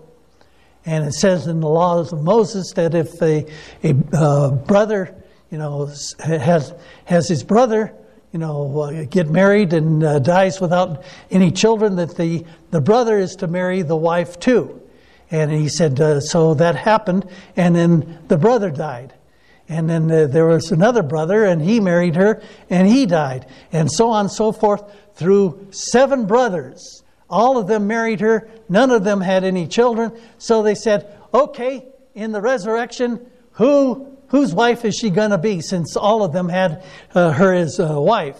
[0.86, 3.46] And it says in the laws of Moses that if a,
[3.82, 5.14] a uh, brother,
[5.50, 5.86] you know,
[6.20, 6.74] has,
[7.06, 7.94] has his brother,
[8.32, 13.18] you know, uh, get married and uh, dies without any children, that the, the brother
[13.18, 14.82] is to marry the wife too.
[15.30, 19.14] And he said, uh, so that happened, and then the brother died.
[19.68, 23.46] And then uh, there was another brother, and he married her, and he died.
[23.72, 24.82] And so on and so forth
[25.14, 28.48] through seven brothers all of them married her.
[28.68, 30.12] None of them had any children.
[30.38, 35.60] So they said, okay, in the resurrection, who, whose wife is she going to be
[35.60, 36.84] since all of them had
[37.14, 38.38] uh, her as a wife?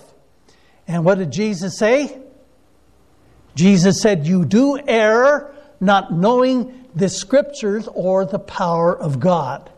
[0.86, 2.20] And what did Jesus say?
[3.54, 9.70] Jesus said, You do err, not knowing the scriptures or the power of God.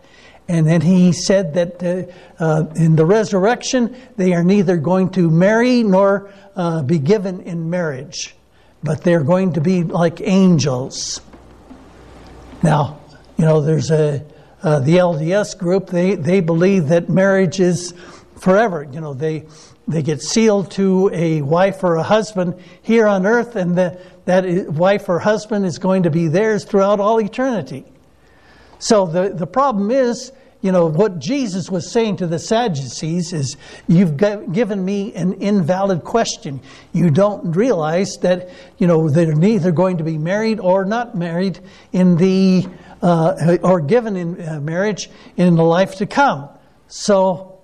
[0.48, 5.28] And then he said that uh, uh, in the resurrection, they are neither going to
[5.28, 8.36] marry nor uh, be given in marriage
[8.82, 11.20] but they're going to be like angels.
[12.62, 13.00] Now,
[13.36, 14.24] you know, there's a
[14.62, 15.88] uh, the LDS group.
[15.88, 17.94] They they believe that marriage is
[18.38, 18.86] forever.
[18.90, 19.44] You know, they
[19.88, 24.44] they get sealed to a wife or a husband here on earth, and the, that
[24.72, 27.84] wife or husband is going to be theirs throughout all eternity.
[28.78, 30.32] So the the problem is
[30.66, 36.02] you know, what Jesus was saying to the Sadducees is, You've given me an invalid
[36.02, 36.60] question.
[36.92, 41.60] You don't realize that, you know, they're neither going to be married or not married
[41.92, 42.66] in the,
[43.00, 46.48] uh, or given in uh, marriage in the life to come.
[46.88, 47.60] So,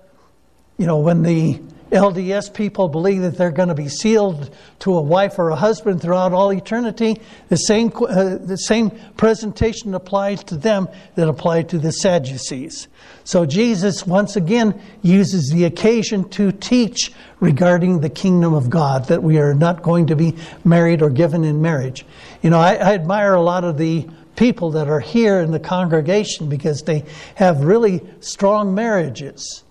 [0.78, 1.60] you know, when the
[1.92, 6.00] LDS people believe that they're going to be sealed to a wife or a husband
[6.00, 7.20] throughout all eternity.
[7.48, 12.88] The same, uh, the same presentation applies to them that applied to the Sadducees.
[13.24, 19.22] So Jesus once again uses the occasion to teach regarding the kingdom of God, that
[19.22, 22.06] we are not going to be married or given in marriage.
[22.40, 25.60] You know, I, I admire a lot of the people that are here in the
[25.60, 29.62] congregation because they have really strong marriages.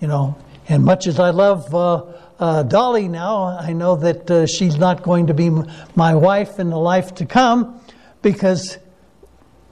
[0.00, 0.36] You know,
[0.68, 2.04] and much as I love uh,
[2.38, 5.50] uh, Dolly now, I know that uh, she's not going to be
[5.96, 7.80] my wife in the life to come
[8.20, 8.78] because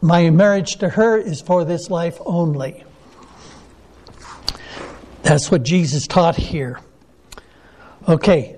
[0.00, 2.82] my marriage to her is for this life only.
[5.22, 6.80] That's what Jesus taught here.
[8.08, 8.56] Okay,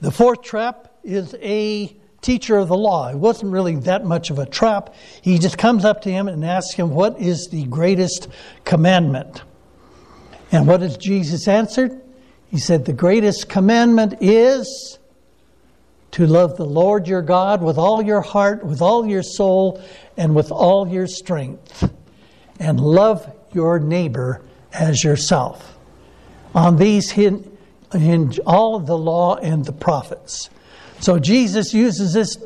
[0.00, 3.08] the fourth trap is a teacher of the law.
[3.08, 4.94] It wasn't really that much of a trap.
[5.22, 8.28] He just comes up to him and asks him, What is the greatest
[8.64, 9.42] commandment?
[10.52, 12.00] And what has Jesus answered?
[12.48, 14.98] He said, The greatest commandment is
[16.12, 19.80] to love the Lord your God with all your heart, with all your soul,
[20.16, 21.88] and with all your strength,
[22.58, 24.42] and love your neighbor
[24.72, 25.78] as yourself.
[26.54, 30.50] On these hinge all of the law and the prophets.
[30.98, 32.36] So Jesus uses this,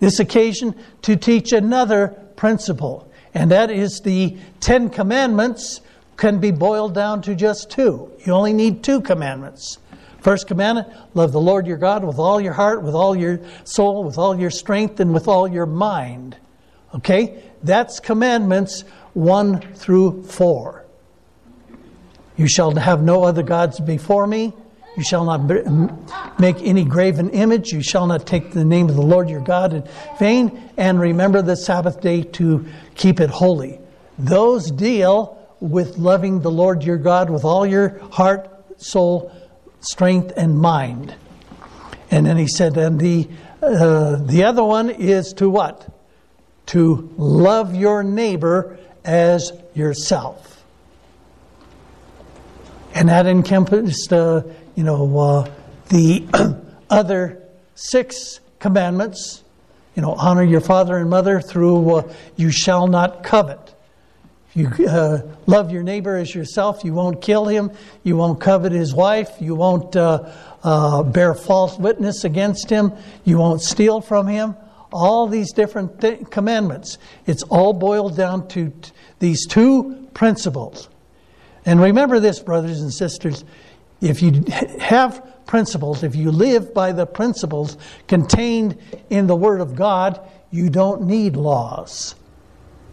[0.00, 5.80] this occasion to teach another principle, and that is the Ten Commandments
[6.16, 8.10] can be boiled down to just two.
[8.24, 9.78] You only need two commandments.
[10.20, 14.02] First commandment love the Lord your God with all your heart, with all your soul,
[14.02, 16.36] with all your strength, and with all your mind.
[16.94, 17.42] Okay?
[17.62, 18.82] That's commandments
[19.14, 20.84] one through four.
[22.36, 24.52] You shall have no other gods before me.
[24.96, 27.70] You shall not make any graven image.
[27.70, 29.84] You shall not take the name of the Lord your God in
[30.18, 30.70] vain.
[30.76, 33.78] And remember the Sabbath day to keep it holy.
[34.18, 38.50] Those deal with loving the Lord your God with all your heart,
[38.80, 39.32] soul,
[39.80, 41.14] strength, and mind.
[42.10, 43.28] And then he said, and the,
[43.62, 45.88] uh, the other one is to what?
[46.66, 50.64] To love your neighbor as yourself.
[52.94, 54.42] And that encompassed, uh,
[54.74, 55.50] you know, uh,
[55.88, 56.26] the
[56.90, 57.42] other
[57.74, 59.42] six commandments.
[59.94, 63.75] You know, honor your father and mother through uh, you shall not covet.
[64.56, 66.82] You uh, love your neighbor as yourself.
[66.82, 67.70] You won't kill him.
[68.02, 69.30] You won't covet his wife.
[69.38, 70.32] You won't uh,
[70.64, 72.92] uh, bear false witness against him.
[73.24, 74.56] You won't steal from him.
[74.92, 76.96] All these different th- commandments.
[77.26, 80.88] It's all boiled down to t- these two principles.
[81.64, 83.44] And remember this, brothers and sisters
[84.00, 84.44] if you
[84.78, 87.76] have principles, if you live by the principles
[88.08, 88.78] contained
[89.10, 92.14] in the Word of God, you don't need laws.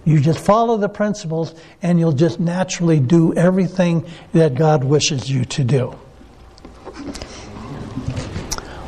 [0.05, 5.45] You just follow the principles and you'll just naturally do everything that God wishes you
[5.45, 5.95] to do.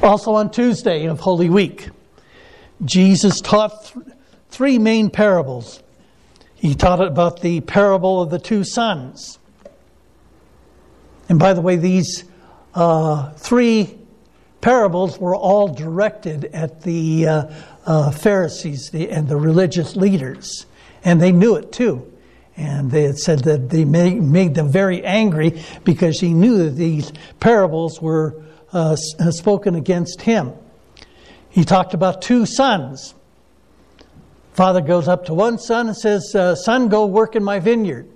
[0.04, 1.90] Also, on Tuesday of Holy Week,
[2.84, 4.06] Jesus taught th-
[4.50, 5.82] three main parables.
[6.54, 9.40] He taught about the parable of the two sons.
[11.28, 12.26] And by the way, these
[12.76, 13.98] uh, three
[14.62, 17.54] parables were all directed at the uh,
[17.86, 20.66] uh, Pharisees and the religious leaders.
[21.06, 22.12] And they knew it too.
[22.58, 26.72] And they had said that they made, made them very angry because he knew that
[26.72, 28.44] these parables were
[28.74, 30.54] uh, uh, spoken against him.
[31.50, 33.14] He talked about two sons.
[34.54, 38.10] Father goes up to one son and says, uh, Son, go work in my vineyard.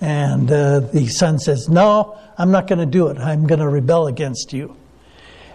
[0.00, 3.18] And uh, the son says, No, I'm not going to do it.
[3.18, 4.76] I'm going to rebel against you.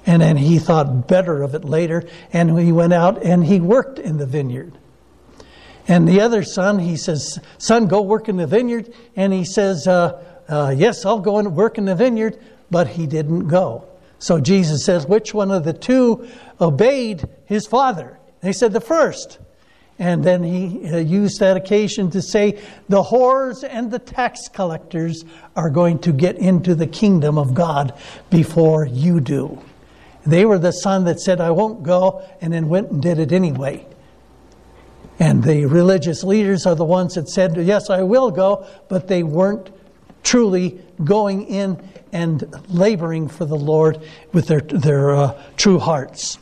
[0.05, 3.99] And then he thought better of it later, and he went out and he worked
[3.99, 4.73] in the vineyard.
[5.88, 8.93] And the other son, he says, Son, go work in the vineyard.
[9.15, 12.38] And he says, uh, uh, Yes, I'll go and work in the vineyard.
[12.69, 13.88] But he didn't go.
[14.19, 16.27] So Jesus says, Which one of the two
[16.59, 18.19] obeyed his father?
[18.41, 19.39] They said, The first.
[19.99, 25.25] And then he uh, used that occasion to say, the whores and the tax collectors
[25.55, 27.93] are going to get into the kingdom of God
[28.29, 29.59] before you do.
[30.23, 33.31] They were the son that said, I won't go, and then went and did it
[33.31, 33.88] anyway.
[35.20, 39.24] And the religious leaders are the ones that said, Yes, I will go, but they
[39.24, 39.72] weren't
[40.24, 44.01] truly going in and laboring for the Lord
[44.34, 46.38] with their, their uh, true hearts.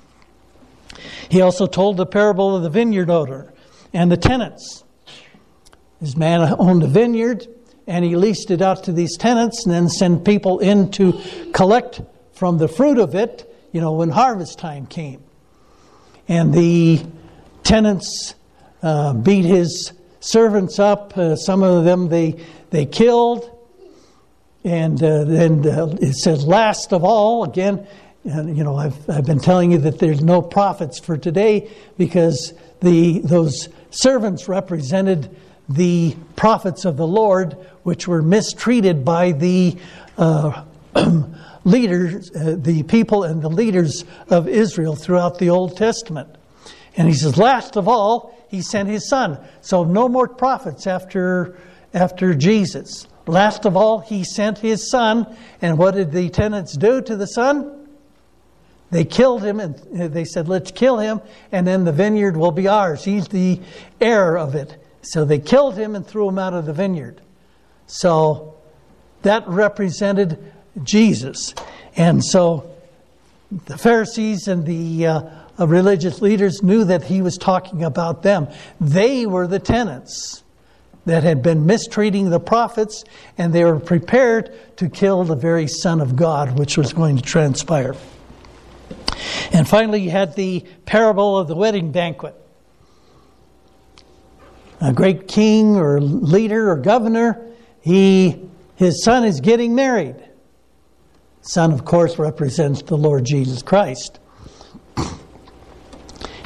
[1.29, 3.53] He also told the parable of the vineyard owner
[3.93, 4.83] and the tenants.
[6.01, 7.47] This man owned a vineyard
[7.87, 11.19] and he leased it out to these tenants and then sent people in to
[11.53, 12.01] collect
[12.33, 15.23] from the fruit of it, you know, when harvest time came.
[16.27, 17.05] And the
[17.63, 18.34] tenants
[18.85, 21.17] uh, beat his servants up.
[21.17, 23.51] Uh, some of them they, they killed.
[24.63, 27.87] And uh, then uh, it says, last of all, again,
[28.23, 32.53] and, you know, I've, I've been telling you that there's no prophets for today because
[32.81, 35.35] the, those servants represented
[35.67, 39.77] the prophets of the Lord, which were mistreated by the
[40.17, 40.63] uh,
[41.63, 46.29] leaders, uh, the people and the leaders of Israel throughout the Old Testament.
[46.95, 49.37] And he says, last of all, he sent his son.
[49.61, 51.57] So no more prophets after,
[51.93, 53.07] after Jesus.
[53.27, 55.27] Last of all, he sent his son.
[55.61, 57.87] And what did the tenants do to the son?
[58.91, 59.75] They killed him and
[60.13, 61.19] they said, Let's kill him,
[61.51, 63.03] and then the vineyard will be ours.
[63.03, 63.59] He's the
[63.99, 64.77] heir of it.
[65.01, 67.19] So they killed him and threw him out of the vineyard.
[67.87, 68.55] So
[69.23, 70.53] that represented
[70.83, 71.53] Jesus.
[71.97, 72.73] And so
[73.65, 75.21] the Pharisees and the uh,
[75.59, 78.47] religious leaders knew that he was talking about them.
[78.81, 80.43] They were the tenants
[81.05, 83.03] that had been mistreating the prophets,
[83.37, 87.21] and they were prepared to kill the very Son of God, which was going to
[87.21, 87.95] transpire.
[89.51, 92.35] And finally, you had the parable of the wedding banquet.
[94.81, 97.45] A great king or leader or governor,
[97.81, 100.15] he, his son is getting married.
[101.41, 104.19] Son, of course, represents the Lord Jesus Christ.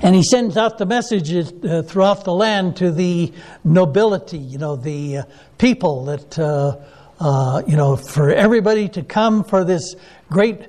[0.01, 3.33] And he sends out the messages uh, throughout the land to the
[3.63, 5.23] nobility, you know, the uh,
[5.57, 6.77] people that, uh,
[7.19, 9.95] uh you know, for everybody to come for this
[10.29, 10.67] great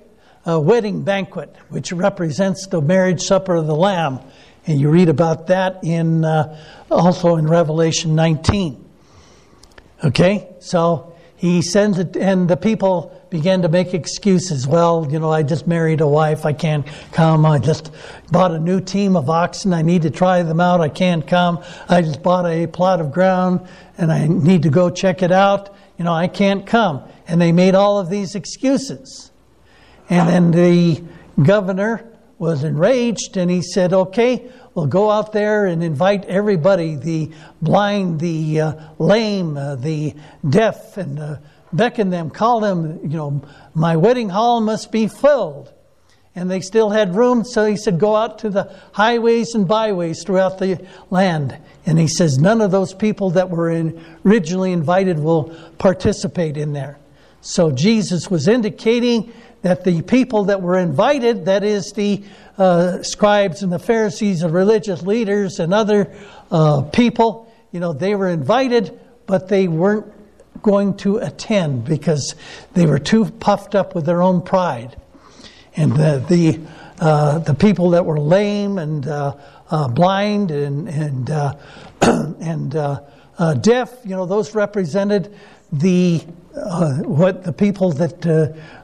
[0.48, 4.18] uh, wedding banquet, which represents the marriage supper of the Lamb.
[4.66, 6.58] And you read about that in uh,
[6.90, 8.84] also in Revelation 19.
[10.02, 11.09] Okay, so
[11.40, 14.68] he sends it, and the people began to make excuses.
[14.68, 16.44] Well, you know, I just married a wife.
[16.44, 17.46] I can't come.
[17.46, 17.90] I just
[18.30, 19.72] bought a new team of oxen.
[19.72, 20.82] I need to try them out.
[20.82, 21.64] I can't come.
[21.88, 23.66] I just bought a plot of ground
[23.96, 25.74] and I need to go check it out.
[25.96, 27.04] You know, I can't come.
[27.26, 29.30] And they made all of these excuses.
[30.10, 31.02] And then the
[31.42, 32.06] governor
[32.40, 37.30] was enraged and he said, okay, we'll go out there and invite everybody the
[37.60, 40.14] blind, the uh, lame, uh, the
[40.48, 41.36] deaf, and uh,
[41.70, 43.42] beckon them, call them, you know,
[43.74, 45.70] my wedding hall must be filled.
[46.34, 50.22] And they still had room, so he said, Go out to the highways and byways
[50.24, 51.58] throughout the land.
[51.84, 56.72] And he says, None of those people that were in, originally invited will participate in
[56.72, 56.98] there.
[57.42, 59.32] So Jesus was indicating
[59.62, 62.24] that the people that were invited, that is, the
[62.58, 66.12] uh, scribes and the Pharisees and religious leaders and other
[66.50, 70.12] uh, people, you know, they were invited, but they weren't
[70.62, 72.34] going to attend because
[72.74, 74.96] they were too puffed up with their own pride.
[75.76, 76.60] And the, the,
[77.00, 79.36] uh, the people that were lame and uh,
[79.70, 81.54] uh, blind and, and, uh,
[82.02, 83.00] and uh,
[83.38, 85.34] uh, deaf, you know, those represented
[85.72, 88.20] the, what the people that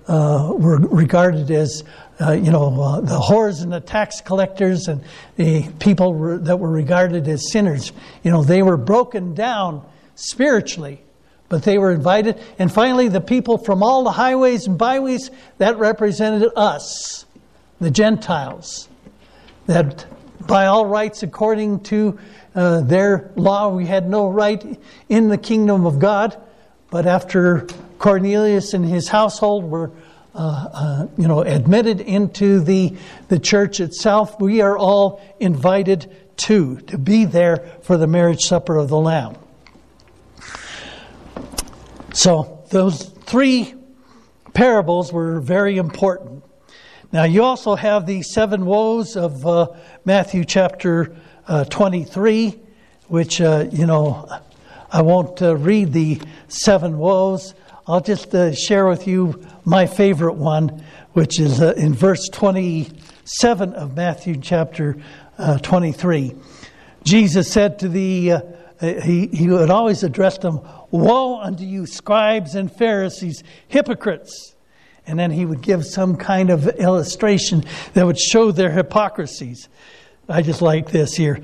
[0.09, 1.85] were regarded as
[2.21, 5.03] uh, you know, uh, the whores and the tax collectors and
[5.37, 7.93] the people re- that were regarded as sinners.
[8.23, 9.85] You know, they were broken down
[10.15, 11.03] spiritually
[11.49, 12.41] but they were invited.
[12.59, 17.25] And finally, the people from all the highways and byways, that represented us,
[17.81, 18.89] the Gentiles.
[19.67, 20.07] That
[20.47, 22.19] by all rights, according to
[22.55, 24.79] uh, their law, we had no right
[25.09, 26.37] in the kingdom of God.
[26.91, 27.67] But after
[27.99, 29.93] Cornelius and his household were
[30.39, 32.95] uh, uh, you know, admitted into the,
[33.29, 38.77] the church itself, we are all invited to, to be there for the marriage supper
[38.77, 39.35] of the Lamb.
[42.13, 43.75] So those three
[44.53, 46.45] parables were very important.
[47.13, 49.69] Now, you also have the seven woes of uh,
[50.05, 51.17] Matthew chapter
[51.49, 52.61] uh, 23,
[53.09, 54.29] which, uh, you know,
[54.93, 57.55] I won't uh, read the seven woes.
[57.89, 63.75] I'll just uh, share with you my favorite one, which is uh, in verse 27
[63.75, 64.97] of Matthew chapter
[65.63, 66.35] 23.
[67.05, 68.43] Jesus said to the,
[68.81, 74.57] he, he would always address them, Woe unto you, scribes and Pharisees, hypocrites!
[75.07, 79.69] And then he would give some kind of illustration that would show their hypocrisies.
[80.29, 81.39] I just like this here.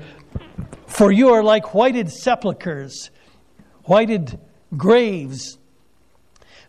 [0.87, 3.11] For you are like whited sepulchres,
[3.85, 4.37] whited
[4.75, 5.57] graves,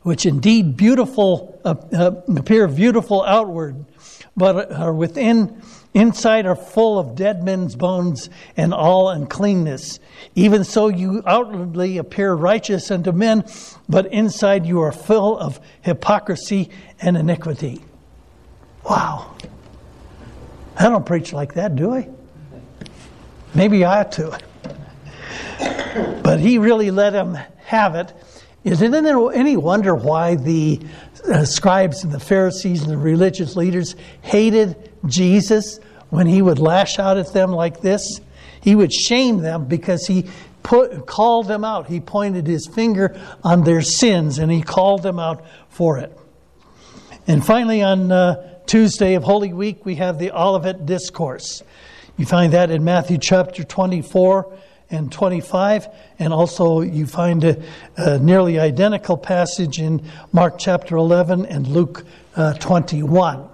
[0.05, 3.84] which indeed beautiful uh, uh, appear beautiful outward,
[4.36, 5.61] but are within
[5.94, 10.00] Inside are full of dead men's bones and all uncleanness.
[10.34, 13.44] Even so, you outwardly appear righteous unto men,
[13.88, 17.80] but inside you are full of hypocrisy and iniquity.
[18.82, 19.36] Wow.
[20.76, 22.09] I don't preach like that, do I?
[23.55, 24.36] Maybe I ought to.
[26.24, 27.34] But he really let him
[27.66, 28.12] have it.
[28.65, 30.81] Is it any wonder why the
[31.29, 35.79] uh, scribes and the Pharisees and the religious leaders hated Jesus
[36.11, 38.21] when he would lash out at them like this.
[38.61, 40.27] He would shame them because he
[40.62, 41.89] put, called them out.
[41.89, 46.17] He pointed his finger on their sins and he called them out for it.
[47.27, 51.62] And finally, on uh, Tuesday of Holy Week, we have the Olivet Discourse.
[52.17, 54.57] You find that in Matthew chapter 24
[54.91, 57.62] and 25, and also you find a,
[57.97, 62.05] a nearly identical passage in Mark chapter 11 and Luke
[62.37, 63.49] uh, 21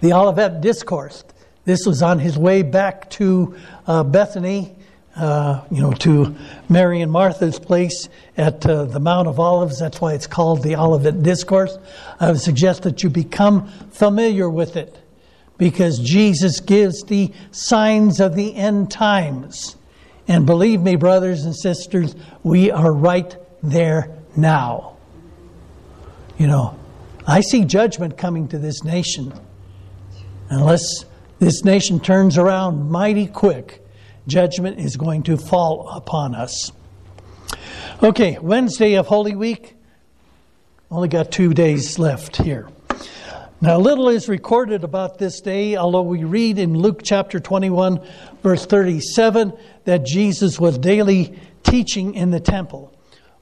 [0.00, 1.24] the Olivet Discourse.
[1.64, 4.76] This was on his way back to uh, Bethany,
[5.16, 6.36] uh, you know, to
[6.68, 9.78] Mary and Martha's place at uh, the Mount of Olives.
[9.78, 11.76] That's why it's called the Olivet Discourse.
[12.20, 14.96] I would suggest that you become familiar with it
[15.58, 19.76] because Jesus gives the signs of the end times.
[20.28, 24.96] And believe me, brothers and sisters, we are right there now.
[26.38, 26.78] You know,
[27.26, 29.32] I see judgment coming to this nation.
[30.48, 31.04] Unless
[31.38, 33.84] this nation turns around mighty quick,
[34.26, 36.72] judgment is going to fall upon us.
[38.02, 39.74] Okay, Wednesday of Holy Week.
[40.90, 42.68] Only got two days left here.
[43.66, 48.00] Now, little is recorded about this day, although we read in Luke chapter 21,
[48.40, 49.52] verse 37,
[49.86, 52.96] that Jesus was daily teaching in the temple.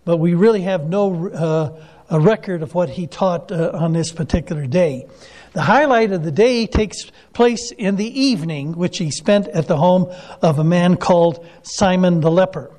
[0.07, 4.13] But we really have no uh, a record of what he taught uh, on this
[4.13, 5.07] particular day.
[5.53, 7.05] The highlight of the day takes
[7.35, 10.11] place in the evening, which he spent at the home
[10.41, 12.71] of a man called Simon the leper.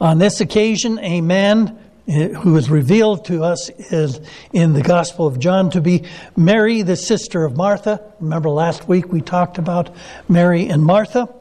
[0.00, 1.78] On this occasion, a man
[2.10, 4.20] who is revealed to us is
[4.52, 6.04] in the Gospel of John to be
[6.36, 8.02] Mary, the sister of Martha.
[8.18, 9.94] Remember last week we talked about
[10.28, 11.32] Mary and Martha.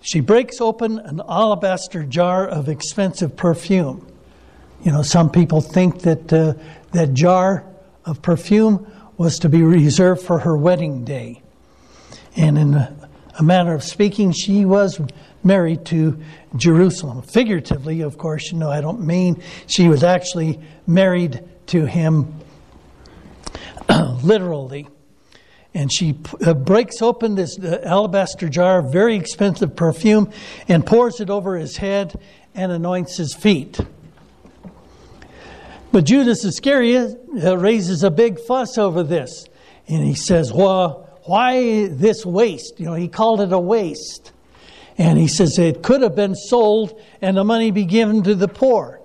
[0.00, 4.06] She breaks open an alabaster jar of expensive perfume.
[4.82, 6.54] You know, some people think that uh,
[6.92, 7.64] that jar
[8.04, 11.42] of perfume was to be reserved for her wedding day.
[12.36, 13.08] And in a,
[13.38, 15.00] a manner of speaking, she was
[15.42, 16.18] married to
[16.56, 17.22] Jerusalem.
[17.22, 22.34] Figuratively, of course, you know, I don't mean she was actually married to him
[24.22, 24.88] literally.
[25.74, 30.30] And she uh, breaks open this uh, alabaster jar of very expensive perfume
[30.68, 32.20] and pours it over his head
[32.54, 33.80] and anoints his feet.
[35.90, 39.48] But Judas Iscariot uh, raises a big fuss over this.
[39.88, 42.78] And he says, Well, why this waste?
[42.78, 44.32] You know, he called it a waste.
[44.96, 48.48] And he says it could have been sold and the money be given to the
[48.48, 49.00] poor.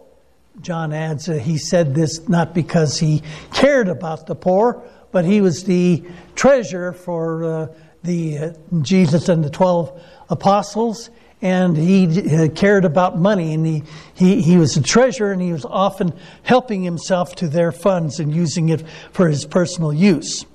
[0.62, 3.24] John adds, that he said this not because he
[3.54, 6.04] cared about the poor, but he was the
[6.36, 7.68] treasurer for uh,
[8.04, 11.10] the uh, Jesus and the twelve apostles,
[11.42, 13.84] and he uh, cared about money, and he,
[14.14, 16.14] he, he was a treasurer, and he was often
[16.44, 20.46] helping himself to their funds and using it for his personal use.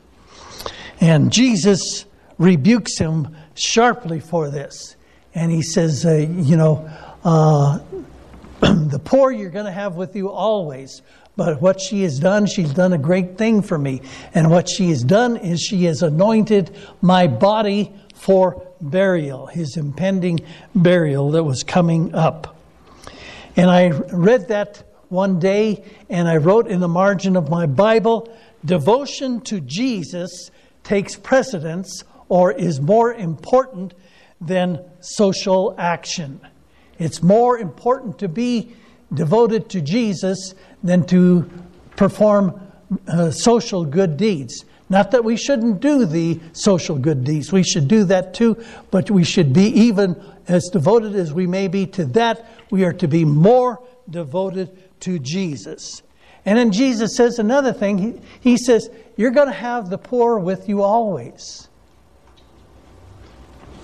[1.00, 2.04] And Jesus
[2.38, 4.96] rebukes him sharply for this
[5.34, 6.88] and he says, uh, you know,
[7.24, 7.78] uh,
[8.60, 11.02] the poor you're going to have with you always.
[11.36, 14.02] But what she has done, she's done a great thing for me.
[14.34, 20.40] And what she has done is she has anointed my body for burial, his impending
[20.74, 22.56] burial that was coming up.
[23.56, 28.34] And I read that one day, and I wrote in the margin of my Bible
[28.64, 30.50] devotion to Jesus
[30.82, 33.94] takes precedence or is more important
[34.46, 36.40] than social action.
[36.98, 38.74] It's more important to be
[39.12, 41.50] devoted to Jesus than to
[41.96, 42.60] perform
[43.08, 44.64] uh, social good deeds.
[44.88, 49.10] Not that we shouldn't do the social good deeds, we should do that too, but
[49.10, 53.08] we should be even as devoted as we may be to that, we are to
[53.08, 54.70] be more devoted
[55.00, 56.02] to Jesus.
[56.44, 57.98] And then Jesus says another thing.
[57.98, 61.68] He, he says, You're going to have the poor with you always.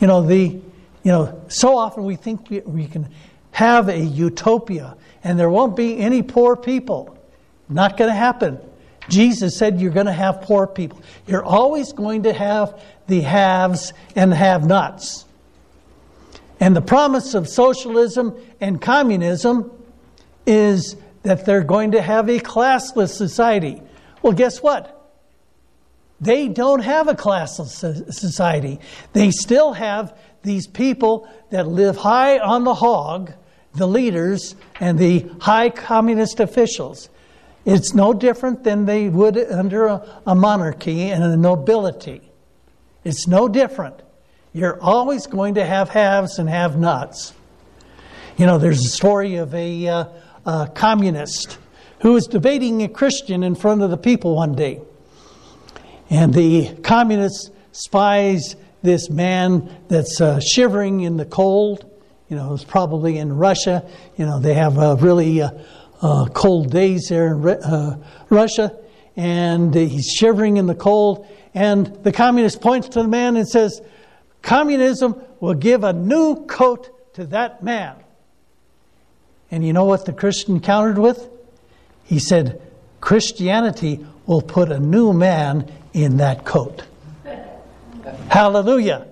[0.01, 0.63] You know, the, you
[1.05, 3.09] know, so often we think we, we can
[3.53, 7.19] have a utopia and there won't be any poor people.
[7.69, 8.59] Not going to happen.
[9.09, 11.03] Jesus said you're going to have poor people.
[11.27, 15.25] You're always going to have the haves and have nots.
[16.61, 19.71] And the promise of socialism and communism
[20.47, 23.83] is that they're going to have a classless society.
[24.23, 25.00] Well, guess what?
[26.21, 28.79] They don't have a classless society.
[29.13, 33.33] They still have these people that live high on the hog,
[33.75, 37.09] the leaders and the high communist officials.
[37.65, 42.23] It's no different than they would under a, a monarchy and a nobility.
[43.05, 44.03] It's no different.
[44.53, 47.33] You're always going to have haves and have nots.
[48.37, 50.05] You know, there's a story of a, uh,
[50.47, 51.59] a communist
[52.01, 54.81] who was debating a Christian in front of the people one day.
[56.11, 61.89] And the communist spies this man that's uh, shivering in the cold.
[62.29, 63.89] You know, it's probably in Russia.
[64.17, 67.99] You know, they have uh, really uh, cold days there in uh,
[68.29, 68.77] Russia.
[69.17, 71.27] And he's shivering in the cold.
[71.55, 73.81] And the communist points to the man and says,
[74.43, 77.97] Communism will give a new coat to that man.
[79.51, 81.29] And you know what the Christian countered with?
[82.05, 82.61] He said,
[83.01, 86.85] Christianity will put a new man in that coat.
[88.29, 89.07] Hallelujah.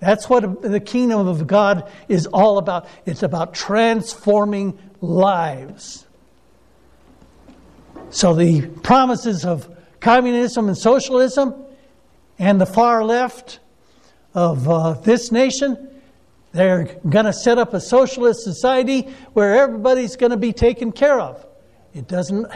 [0.00, 2.86] That's what the kingdom of God is all about.
[3.06, 6.06] It's about transforming lives.
[8.10, 9.68] So the promises of
[10.00, 11.54] communism and socialism
[12.38, 13.60] and the far left
[14.34, 15.88] of uh, this nation,
[16.52, 21.18] they're going to set up a socialist society where everybody's going to be taken care
[21.18, 21.44] of.
[21.94, 22.46] It doesn't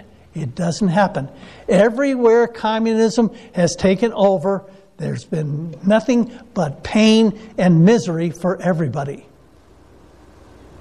[0.41, 1.29] it doesn't happen.
[1.69, 4.65] Everywhere communism has taken over,
[4.97, 9.27] there's been nothing but pain and misery for everybody.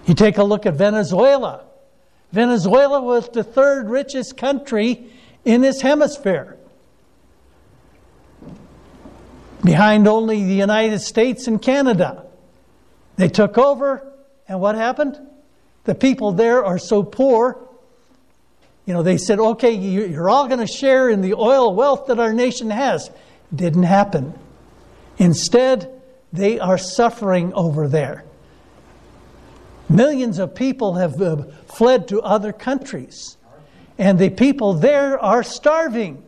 [0.05, 1.65] You take a look at Venezuela.
[2.31, 5.11] Venezuela was the third richest country
[5.45, 6.57] in this hemisphere,
[9.63, 12.25] behind only the United States and Canada.
[13.15, 14.11] They took over,
[14.47, 15.17] and what happened?
[15.85, 17.66] The people there are so poor
[18.87, 22.19] you know, they said, okay, you're all going to share in the oil wealth that
[22.19, 23.11] our nation has.
[23.53, 24.33] Didn't happen.
[25.17, 28.23] Instead, they are suffering over there.
[29.89, 33.35] Millions of people have uh, fled to other countries,
[33.97, 36.23] and the people there are starving.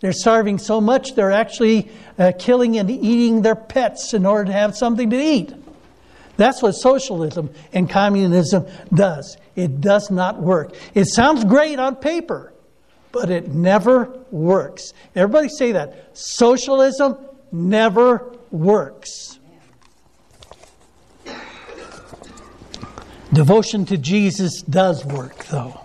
[0.00, 4.52] They're starving so much they're actually uh, killing and eating their pets in order to
[4.52, 5.52] have something to eat.
[6.36, 9.36] That's what socialism and communism does.
[9.60, 10.74] It does not work.
[10.94, 12.54] It sounds great on paper,
[13.12, 14.94] but it never works.
[15.14, 16.16] Everybody say that.
[16.16, 17.18] Socialism
[17.52, 19.38] never works.
[23.34, 25.78] Devotion to Jesus does work, though.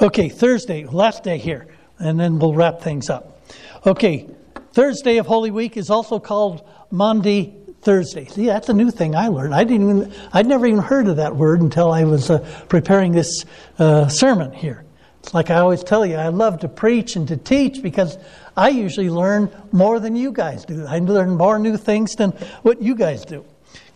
[0.00, 1.68] Okay, Thursday, last day here,
[1.98, 3.42] and then we'll wrap things up.
[3.84, 4.28] Okay,
[4.72, 8.26] Thursday of Holy Week is also called Maundy Thursday.
[8.26, 9.54] See, that's a new thing I learned.
[9.54, 13.12] I didn't even, I'd never even heard of that word until I was uh, preparing
[13.12, 13.44] this
[13.78, 14.84] uh, sermon here.
[15.20, 18.18] It's like I always tell you, I love to preach and to teach because
[18.56, 20.86] I usually learn more than you guys do.
[20.86, 22.30] I learn more new things than
[22.62, 23.44] what you guys do.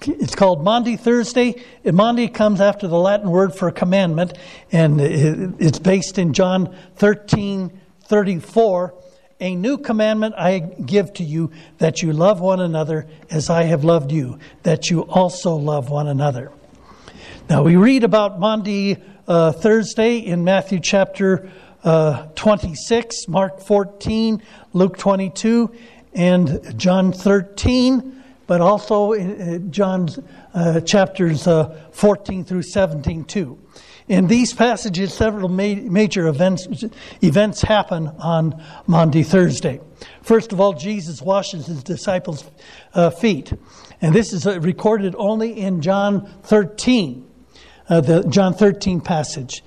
[0.02, 1.62] It's called Maundy Thursday.
[1.84, 4.36] Maundy comes after the Latin word for commandment,
[4.72, 8.94] and it's based in John 13 34.
[9.42, 13.82] A new commandment I give to you that you love one another as I have
[13.82, 16.52] loved you, that you also love one another.
[17.50, 21.50] Now, we read about Maundy uh, Thursday in Matthew chapter
[21.82, 24.40] uh, 26, Mark 14,
[24.74, 25.74] Luke 22,
[26.12, 30.08] and John 13, but also in John
[30.54, 33.58] uh, chapters uh, 14 through 17, too.
[34.12, 36.68] In these passages, several ma- major events,
[37.22, 39.80] events happen on Maundy Thursday.
[40.20, 42.44] First of all, Jesus washes his disciples'
[42.92, 43.54] uh, feet.
[44.02, 47.26] And this is uh, recorded only in John 13,
[47.88, 49.64] uh, the John 13 passage.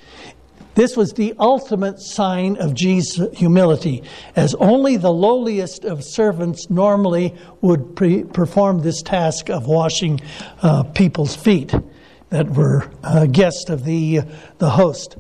[0.76, 4.04] This was the ultimate sign of Jesus' humility,
[4.36, 10.22] as only the lowliest of servants normally would pre- perform this task of washing
[10.62, 11.74] uh, people's feet
[12.36, 14.20] that were uh, guests of the,
[14.58, 15.16] the host.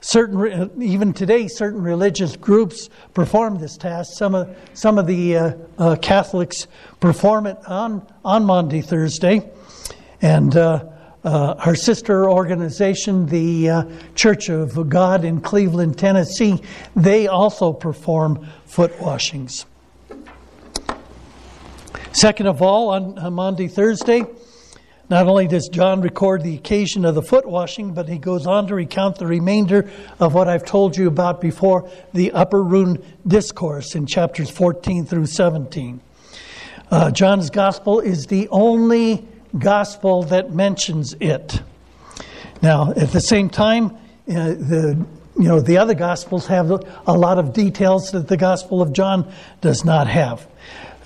[0.00, 4.12] Certain, even today, certain religious groups perform this task.
[4.16, 6.68] Some of, some of the uh, uh, Catholics
[7.00, 9.50] perform it on, on Maundy Thursday.
[10.22, 10.84] And uh,
[11.24, 13.84] uh, our sister organization, the uh,
[14.14, 16.62] Church of God in Cleveland, Tennessee,
[16.94, 19.66] they also perform foot washings.
[22.12, 24.22] Second of all, on Maundy Thursday,
[25.10, 28.66] not only does John record the occasion of the foot washing, but he goes on
[28.68, 33.94] to recount the remainder of what I've told you about before the Upper Room Discourse
[33.94, 36.00] in chapters 14 through 17.
[36.90, 39.26] Uh, John's Gospel is the only
[39.58, 41.60] Gospel that mentions it.
[42.62, 43.90] Now, at the same time,
[44.28, 48.80] uh, the you know the other Gospels have a lot of details that the Gospel
[48.80, 49.30] of John
[49.60, 50.46] does not have.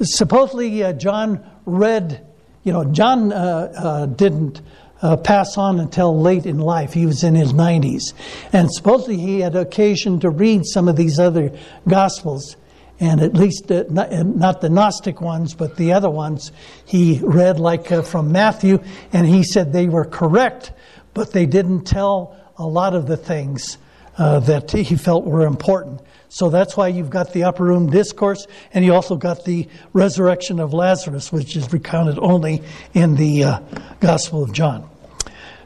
[0.00, 2.27] Supposedly, uh, John read
[2.62, 4.60] you know, John uh, uh, didn't
[5.00, 6.92] uh, pass on until late in life.
[6.92, 8.14] He was in his 90s.
[8.52, 11.56] And supposedly he had occasion to read some of these other
[11.86, 12.56] Gospels.
[13.00, 16.50] And at least, uh, not, uh, not, the Gnostic ones, but the other ones,
[16.84, 18.82] he read like uh, from Matthew,
[19.12, 20.72] and he said they were correct,
[21.14, 23.78] but they didn't tell a lot of the things
[24.18, 26.00] that he felt were important.
[26.28, 30.60] So that's why you've got the upper room discourse, and you also got the resurrection
[30.60, 32.62] of Lazarus, which is recounted only
[32.92, 33.60] in the uh,
[34.00, 34.88] Gospel of John.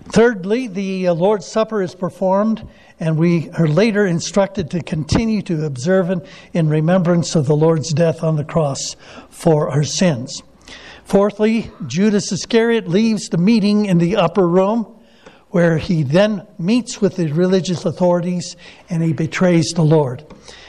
[0.05, 2.66] Thirdly, the uh, Lord's Supper is performed,
[3.00, 7.92] and we are later instructed to continue to observe it in remembrance of the Lord's
[7.92, 8.94] death on the cross
[9.30, 10.42] for our sins.
[11.05, 14.96] Fourthly, Judas Iscariot leaves the meeting in the upper room
[15.53, 18.57] where he then meets with the religious authorities
[18.90, 20.24] and he betrays the Lord.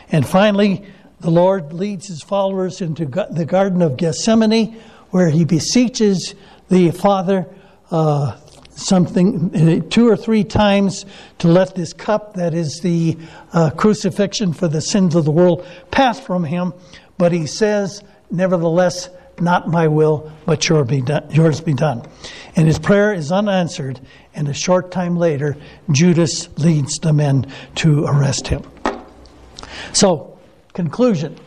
[0.09, 0.85] And finally,
[1.21, 4.73] the Lord leads his followers into the Garden of Gethsemane,
[5.09, 6.35] where he beseeches
[6.69, 7.47] the Father
[7.91, 8.37] uh,
[8.71, 11.05] something uh, two or three times
[11.39, 13.17] to let this cup that is the
[13.53, 16.73] uh, crucifixion for the sins of the world pass from him.
[17.17, 19.09] But he says, nevertheless,
[19.39, 22.05] not my will, but yours be done.
[22.55, 23.99] And his prayer is unanswered,
[24.33, 25.57] and a short time later,
[25.91, 28.63] Judas leads the men to arrest him.
[29.91, 30.39] So,
[30.73, 31.37] conclusion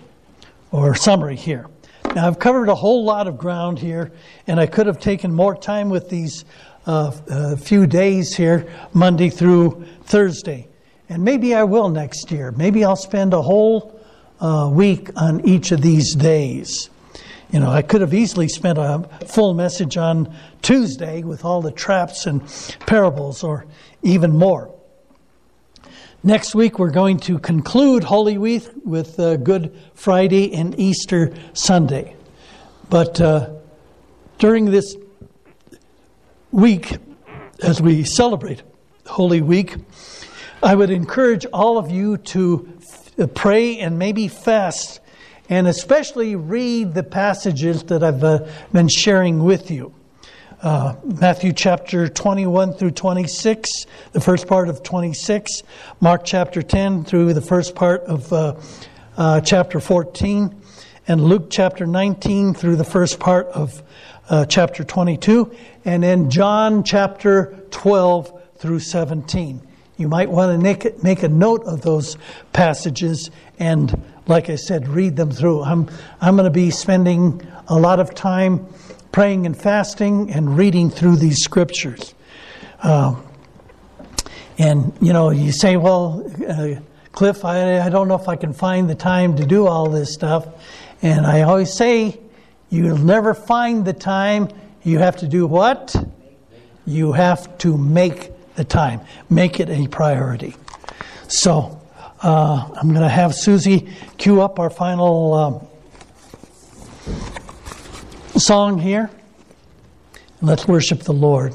[0.72, 1.66] or summary here.
[2.14, 4.12] Now, I've covered a whole lot of ground here,
[4.46, 6.44] and I could have taken more time with these
[6.86, 10.68] uh, uh, few days here, Monday through Thursday.
[11.08, 12.52] And maybe I will next year.
[12.52, 14.00] Maybe I'll spend a whole
[14.40, 16.90] uh, week on each of these days.
[17.50, 21.70] You know, I could have easily spent a full message on Tuesday with all the
[21.70, 22.42] traps and
[22.86, 23.66] parables, or
[24.02, 24.74] even more.
[26.24, 32.16] Next week, we're going to conclude Holy Week with uh, Good Friday and Easter Sunday.
[32.90, 33.50] But uh,
[34.38, 34.96] during this
[36.50, 36.96] week,
[37.62, 38.62] as we celebrate
[39.06, 39.76] Holy Week,
[40.62, 42.72] I would encourage all of you to
[43.18, 45.00] f- pray and maybe fast,
[45.48, 49.94] and especially read the passages that I've uh, been sharing with you.
[50.62, 55.62] Uh, Matthew chapter 21 through 26, the first part of 26,
[56.00, 58.56] Mark chapter 10 through the first part of uh,
[59.16, 60.62] uh, chapter 14,
[61.08, 63.82] and Luke chapter 19 through the first part of
[64.28, 69.60] uh, chapter 22, and then John chapter 12 through 17.
[69.98, 72.16] You might want to make, make a note of those
[72.52, 75.62] passages and, like I said, read them through.
[75.62, 75.88] I'm,
[76.20, 78.66] I'm going to be spending a lot of time
[79.12, 82.14] praying and fasting and reading through these scriptures.
[82.82, 83.24] Um,
[84.58, 86.80] and, you know, you say, well, uh,
[87.12, 90.12] Cliff, I, I don't know if I can find the time to do all this
[90.12, 90.46] stuff.
[91.02, 92.18] And I always say,
[92.68, 94.48] you'll never find the time.
[94.82, 95.94] You have to do what?
[96.84, 100.56] You have to make the time, make it a priority.
[101.28, 101.80] So
[102.22, 103.88] uh, I'm going to have Susie
[104.18, 105.66] cue up our final um,
[108.36, 109.10] song here.
[110.40, 111.54] Let's worship the Lord.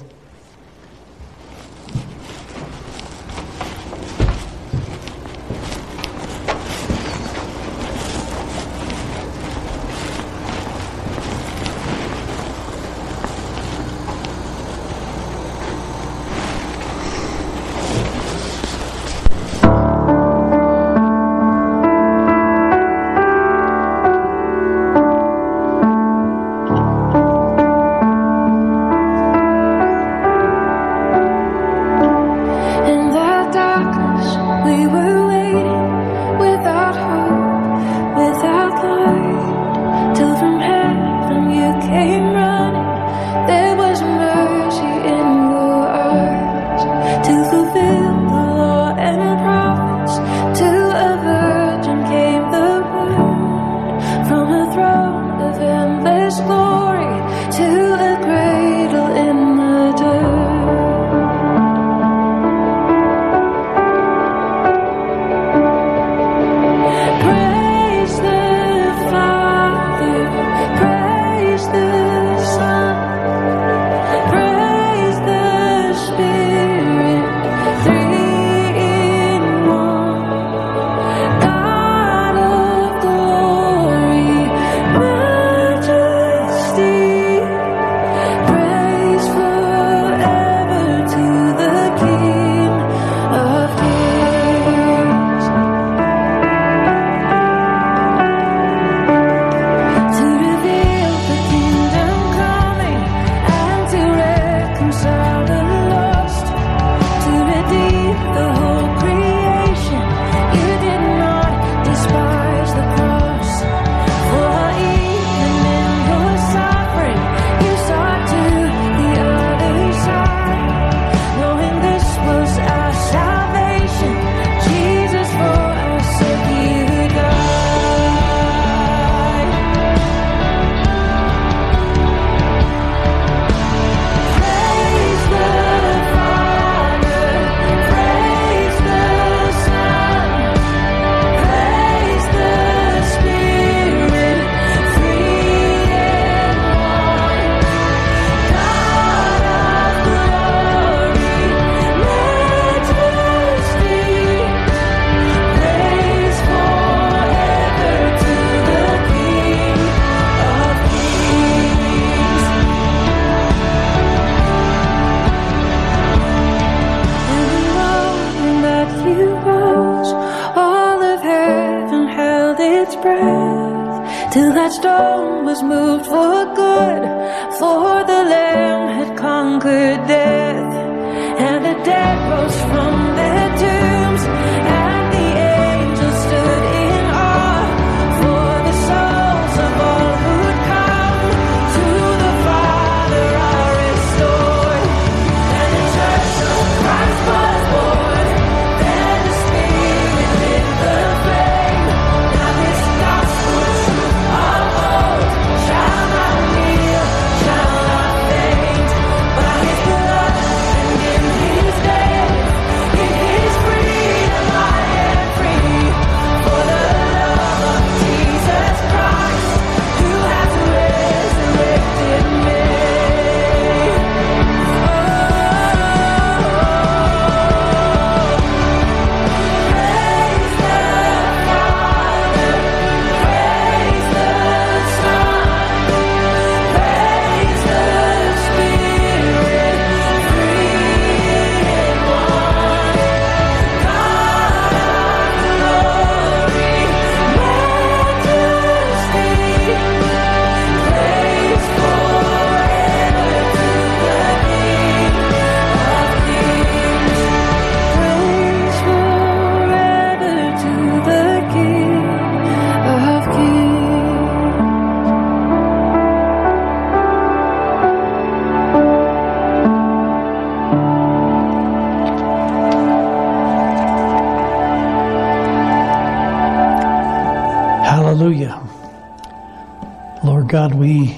[280.81, 281.15] We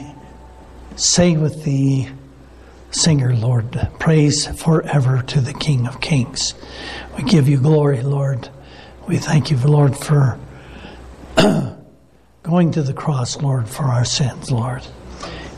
[0.97, 2.05] say with the
[2.91, 6.53] singer, Lord, praise forever to the King of Kings.
[7.16, 8.49] We give you glory, Lord.
[9.07, 10.38] We thank you, Lord, for
[12.43, 14.86] going to the cross, Lord, for our sins, Lord.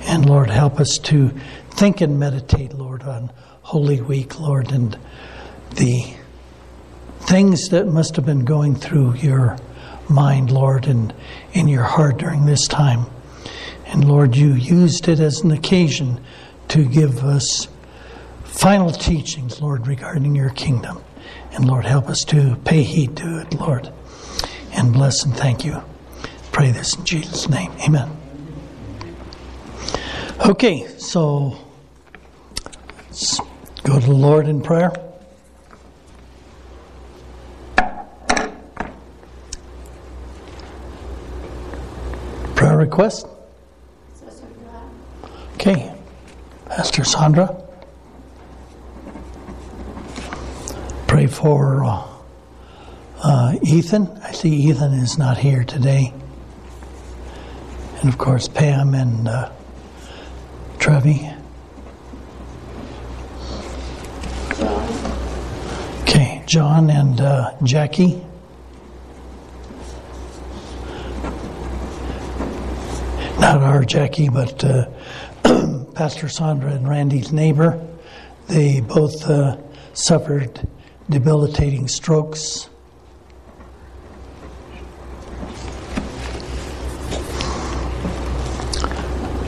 [0.01, 1.31] And Lord, help us to
[1.71, 3.31] think and meditate, Lord, on
[3.63, 4.95] Holy Week, Lord, and
[5.71, 6.13] the
[7.21, 9.57] things that must have been going through your
[10.07, 11.11] mind, Lord, and
[11.53, 13.07] in your heart during this time.
[13.95, 16.19] And Lord, you used it as an occasion
[16.67, 17.69] to give us
[18.43, 21.01] final teachings, Lord, regarding your kingdom.
[21.53, 23.93] And Lord, help us to pay heed to it, Lord.
[24.73, 25.81] And bless and thank you.
[26.51, 27.71] Pray this in Jesus' name.
[27.87, 28.11] Amen.
[30.45, 31.57] Okay, so
[33.07, 33.39] let's
[33.83, 34.91] go to the Lord in prayer.
[42.55, 43.27] Prayer request?
[45.68, 45.91] Okay,
[46.68, 47.59] Pastor Sandra.
[51.07, 52.07] Pray for uh,
[53.24, 54.07] uh, Ethan.
[54.22, 56.13] I see Ethan is not here today.
[57.99, 59.51] And of course, Pam and uh,
[60.78, 61.32] Trevi.
[66.03, 68.24] Okay, John and uh, Jackie.
[73.39, 74.86] Not our Jackie, but uh,
[75.95, 77.85] Pastor Sandra and Randy's neighbor.
[78.47, 79.57] They both uh,
[79.93, 80.67] suffered
[81.09, 82.69] debilitating strokes.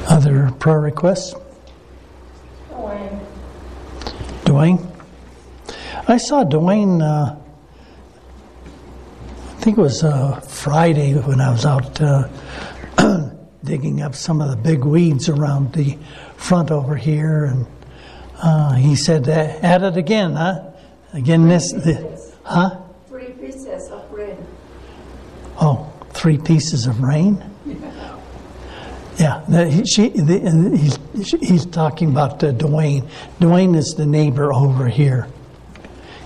[0.07, 1.35] Other prayer requests?
[2.69, 3.25] Dwayne.
[4.45, 4.91] Dwayne?
[6.07, 7.35] I saw Dwayne, uh,
[8.65, 12.29] I think it was uh, Friday when I was out uh,
[13.67, 15.97] digging up some of the big weeds around the
[16.37, 17.45] front over here.
[17.45, 17.67] And
[18.41, 20.71] uh, he said, At it again, huh?
[21.13, 22.79] Again, this, the, huh?
[23.07, 24.37] Three pieces of bread.
[25.59, 27.43] Oh, three pieces of rain?
[29.17, 33.09] Yeah, the, she, the, he's, he's talking about uh, Dwayne.
[33.39, 35.27] Dwayne is the neighbor over here.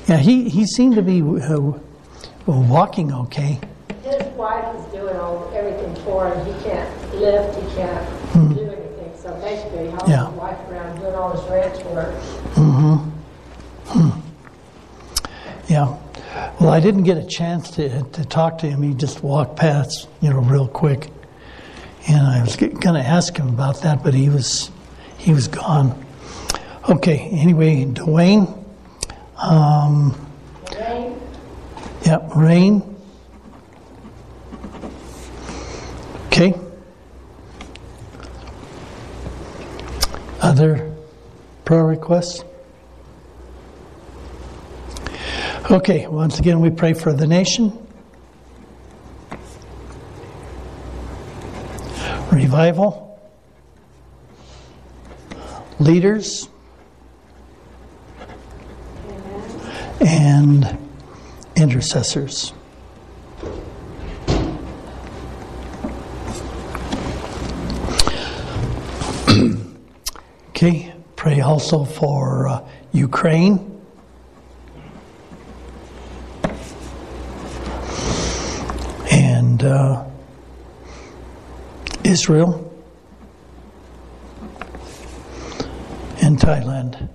[0.10, 1.72] Yeah, he, he seemed to be uh,
[2.46, 3.62] walking okay.
[4.04, 6.46] His wife is doing all, everything for him.
[6.46, 9.12] He can't lift, he can't do anything.
[9.18, 10.28] So basically, he helps Yeah.
[10.30, 12.16] his wife around doing all his ranch work.
[12.56, 12.96] Mm-hmm.
[14.00, 14.20] Hmm.
[15.68, 15.98] Yeah.
[16.60, 18.82] Well, I didn't get a chance to, to talk to him.
[18.82, 21.10] He just walked past, you know, real quick.
[22.08, 24.72] And I was going to ask him about that, but he was
[25.18, 26.04] he was gone.
[26.90, 27.30] Okay.
[27.32, 28.58] Anyway, Dwayne.
[29.38, 30.16] Um,
[30.76, 31.20] Rain,
[32.04, 32.84] yeah, Rain.
[36.28, 36.54] Okay.
[40.42, 40.92] Other
[41.66, 42.44] prayer requests?
[45.70, 47.72] Okay, once again, we pray for the nation.
[52.32, 53.20] Revival.
[55.80, 56.50] Leaders.
[60.00, 60.78] And
[61.56, 62.54] intercessors.
[70.64, 73.82] Okay, pray also for uh, Ukraine.
[79.12, 80.06] And uh,
[82.04, 82.72] Israel
[86.22, 87.10] and Thailand.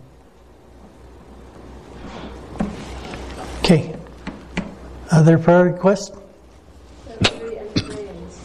[3.58, 3.94] Okay.
[5.12, 6.10] Other prayer requests?
[7.22, 8.40] three and greens.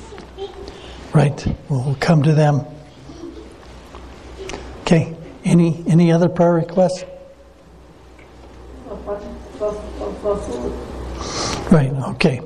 [1.12, 1.58] Right.
[1.70, 2.68] We'll come to them.
[5.44, 7.04] Any any other prayer requests?
[11.72, 11.92] Right.
[12.10, 12.42] Okay.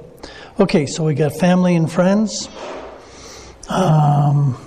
[0.60, 0.86] Okay.
[0.86, 2.48] So we got family and friends.
[3.70, 4.58] Um,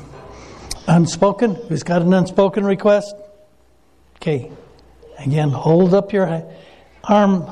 [0.86, 1.54] unspoken.
[1.54, 3.14] Who's got an unspoken request?
[4.16, 4.50] Okay.
[5.18, 6.44] Again, hold up your
[7.04, 7.50] arm,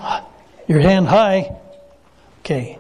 [0.68, 1.56] your hand high.
[2.40, 2.78] Okay.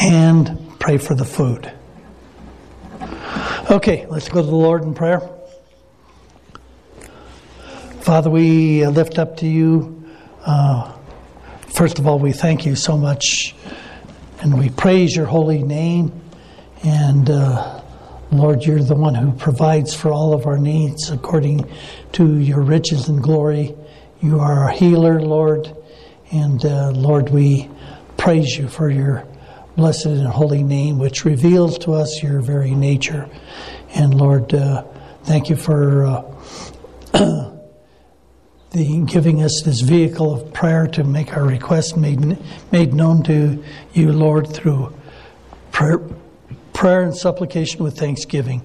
[0.00, 1.70] And pray for the food.
[3.70, 5.20] Okay, let's go to the Lord in prayer.
[8.00, 10.10] Father, we lift up to you.
[10.44, 10.92] Uh,
[11.68, 13.54] first of all, we thank you so much
[14.40, 16.20] and we praise your holy name.
[16.82, 17.80] And uh,
[18.32, 21.72] Lord, you're the one who provides for all of our needs according
[22.14, 23.76] to your riches and glory.
[24.20, 25.72] You are our healer, Lord.
[26.32, 27.70] And uh, Lord, we
[28.16, 29.28] praise you for your
[29.76, 33.28] blessed and holy name, which reveals to us your very nature.
[33.94, 34.84] And Lord, uh,
[35.24, 36.22] thank you for uh,
[38.70, 42.38] the giving us this vehicle of prayer to make our requests made
[42.72, 43.62] made known to
[43.92, 44.94] you, Lord, through
[45.72, 46.00] prayer,
[46.72, 48.62] prayer and supplication with thanksgiving.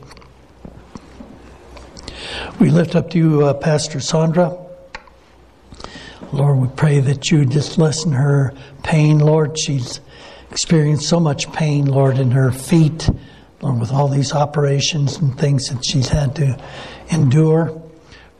[2.59, 4.57] We lift up to you, uh, Pastor Sandra.
[6.31, 8.53] Lord, we pray that you just lessen her
[8.83, 9.57] pain, Lord.
[9.57, 9.99] She's
[10.51, 13.09] experienced so much pain, Lord, in her feet,
[13.61, 16.61] Lord, with all these operations and things that she's had to
[17.11, 17.81] endure.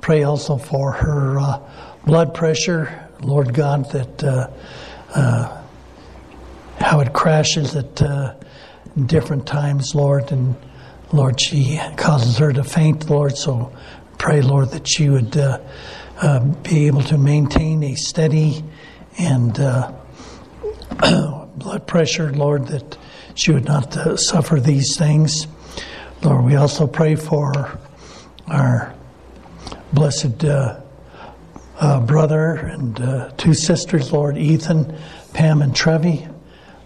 [0.01, 1.59] Pray also for her uh,
[2.05, 4.49] blood pressure, Lord God, that uh,
[5.15, 5.61] uh,
[6.79, 8.35] how it crashes at uh,
[9.05, 10.55] different times, Lord, and
[11.11, 13.37] Lord, she causes her to faint, Lord.
[13.37, 13.73] So
[14.17, 15.59] pray, Lord, that she would uh,
[16.21, 18.63] uh, be able to maintain a steady
[19.17, 19.57] and
[21.57, 22.97] blood pressure, Lord, that
[23.35, 25.47] she would not uh, suffer these things.
[26.21, 27.79] Lord, we also pray for
[28.47, 28.93] our
[29.93, 30.79] blessed uh,
[31.79, 34.97] uh, brother and two sisters, Lord, Ethan,
[35.33, 36.27] Pam, and Trevi.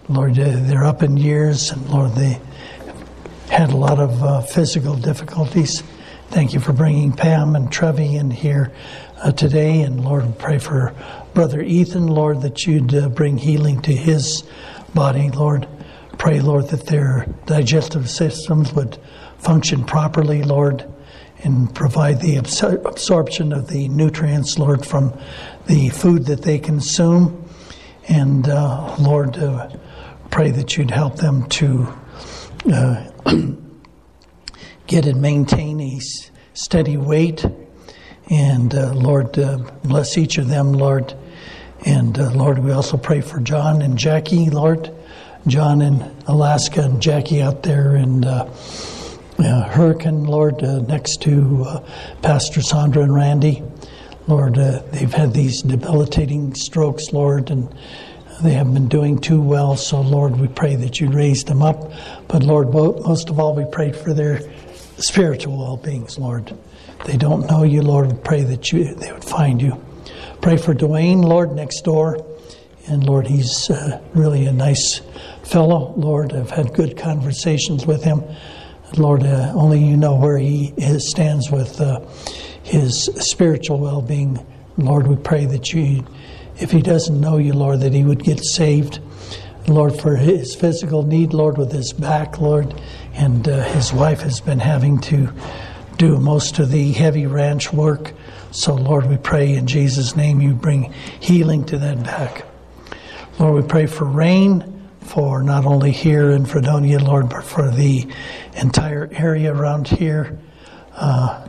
[0.08, 2.40] Lord, they're up in years, and Lord, they
[3.48, 5.82] had a lot of physical difficulties.
[6.30, 8.72] Thank you for bringing Pam and Trevi in here
[9.22, 9.82] uh, today.
[9.82, 10.94] And Lord, pray for
[11.34, 14.44] Brother Ethan, Lord, that you'd uh, bring healing to his
[14.94, 15.30] body.
[15.30, 15.68] Lord,
[16.18, 18.98] pray, Lord, that their digestive systems would
[19.38, 20.84] function properly, Lord,
[21.42, 25.18] and provide the absor- absorption of the nutrients, Lord, from
[25.66, 27.48] the food that they consume.
[28.08, 29.70] And uh, Lord, uh,
[30.30, 31.88] pray that you'd help them to
[32.72, 33.10] uh,
[34.86, 36.00] get and maintain a
[36.52, 37.46] steady weight
[38.30, 41.12] and uh, Lord, uh, bless each of them, Lord.
[41.84, 44.94] And uh, Lord, we also pray for John and Jackie, Lord.
[45.46, 48.44] John in Alaska and Jackie out there in uh,
[49.38, 51.88] Hurricane, Lord, uh, next to uh,
[52.22, 53.62] Pastor Sandra and Randy.
[54.28, 57.74] Lord, they've had these debilitating strokes, Lord, and
[58.42, 59.76] they haven't been doing too well.
[59.76, 61.90] So, Lord, we pray that you raise them up.
[62.28, 64.40] But, Lord, most of all, we pray for their
[64.98, 66.54] spiritual well beings, Lord
[67.04, 69.82] they don't know you, Lord, pray that you they would find you.
[70.40, 72.26] Pray for Dwayne, Lord, next door.
[72.86, 75.00] And Lord, he's uh, really a nice
[75.42, 75.92] fellow.
[75.96, 78.22] Lord, I've had good conversations with him.
[78.96, 82.00] Lord, uh, only you know where he is, stands with uh,
[82.62, 84.44] his spiritual well being.
[84.76, 86.06] Lord, we pray that you,
[86.58, 89.00] if he doesn't know you, Lord, that he would get saved.
[89.68, 92.80] Lord, for his physical need, Lord, with his back, Lord,
[93.12, 95.32] and uh, his wife has been having to
[96.00, 98.14] do most of the heavy ranch work.
[98.52, 102.46] So, Lord, we pray in Jesus' name you bring healing to that back.
[103.38, 108.10] Lord, we pray for rain for not only here in Fredonia, Lord, but for the
[108.56, 110.38] entire area around here.
[110.94, 111.46] Uh,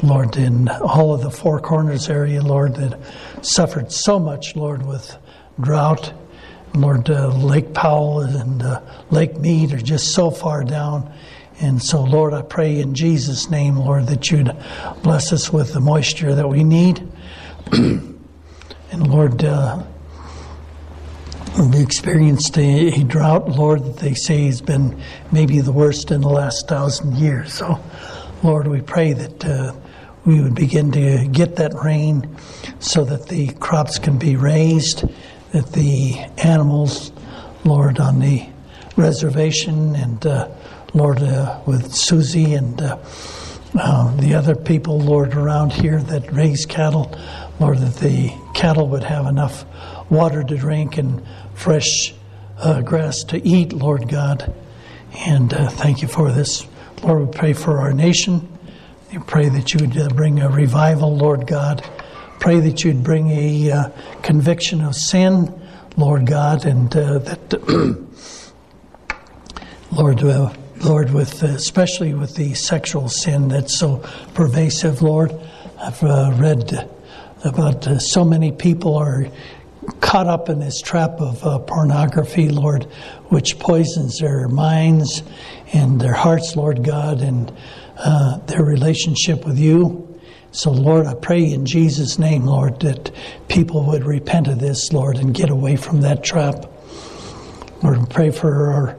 [0.00, 3.00] Lord, in all of the Four Corners area, Lord, that
[3.44, 5.18] suffered so much, Lord, with
[5.60, 6.12] drought.
[6.72, 8.80] Lord, uh, Lake Powell and uh,
[9.10, 11.12] Lake Mead are just so far down
[11.62, 14.50] and so, Lord, I pray in Jesus' name, Lord, that you'd
[15.04, 17.08] bless us with the moisture that we need.
[17.72, 18.16] and
[18.92, 19.84] Lord, uh,
[21.56, 26.22] we experienced a, a, drought, Lord, that they say has been maybe the worst in
[26.22, 27.54] the last thousand years.
[27.54, 27.78] So,
[28.42, 29.72] Lord, we pray that uh,
[30.24, 32.36] we would begin to get that rain
[32.80, 35.04] so that the crops can be raised,
[35.52, 37.12] that the animals,
[37.64, 38.48] Lord, on the
[38.96, 40.48] reservation and uh,
[40.94, 42.98] Lord, uh, with Susie and uh,
[44.16, 47.10] the other people, Lord, around here that raise cattle,
[47.58, 49.64] Lord, that the cattle would have enough
[50.10, 51.22] water to drink and
[51.54, 52.14] fresh
[52.58, 54.54] uh, grass to eat, Lord God.
[55.26, 56.66] And uh, thank you for this.
[57.02, 58.46] Lord, we pray for our nation.
[59.10, 61.82] We pray that you would bring a revival, Lord God.
[62.38, 63.90] Pray that you'd bring a
[64.22, 65.58] conviction of sin,
[65.96, 67.98] Lord God, and that,
[69.96, 70.18] Lord,
[70.84, 73.98] Lord, with especially with the sexual sin that's so
[74.34, 75.32] pervasive, Lord.
[75.80, 76.90] I've uh, read
[77.44, 79.26] about uh, so many people are
[80.00, 82.84] caught up in this trap of uh, pornography, Lord,
[83.28, 85.22] which poisons their minds
[85.72, 87.52] and their hearts, Lord God, and
[87.98, 90.18] uh, their relationship with you.
[90.50, 93.12] So, Lord, I pray in Jesus' name, Lord, that
[93.48, 96.66] people would repent of this, Lord, and get away from that trap.
[97.82, 98.96] Lord, pray for our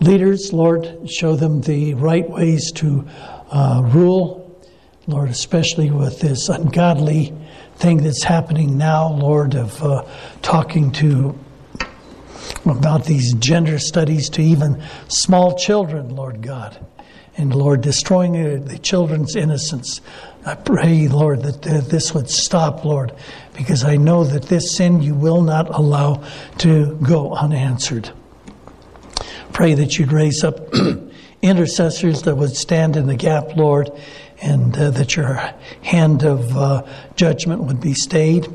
[0.00, 3.06] leaders, Lord, show them the right ways to
[3.50, 4.42] uh, rule.
[5.06, 7.32] Lord, especially with this ungodly
[7.76, 10.04] thing that's happening now, Lord, of uh,
[10.42, 11.38] talking to
[12.64, 16.84] about these gender studies to even small children, Lord God.
[17.36, 20.00] And Lord, destroying the children's innocence.
[20.46, 23.12] I pray, Lord, that this would stop, Lord,
[23.54, 26.24] because I know that this sin you will not allow
[26.58, 28.10] to go unanswered.
[29.56, 30.68] Pray that you'd raise up
[31.42, 33.90] intercessors that would stand in the gap, Lord,
[34.42, 35.32] and uh, that your
[35.80, 36.82] hand of uh,
[37.14, 38.46] judgment would be stayed.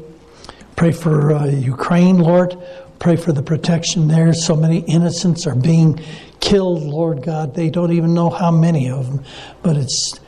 [0.75, 2.55] Pray for uh, Ukraine, Lord.
[2.99, 4.31] Pray for the protection there.
[4.31, 5.99] So many innocents are being
[6.39, 7.55] killed, Lord God.
[7.55, 9.25] They don't even know how many of them,
[9.63, 10.19] but it's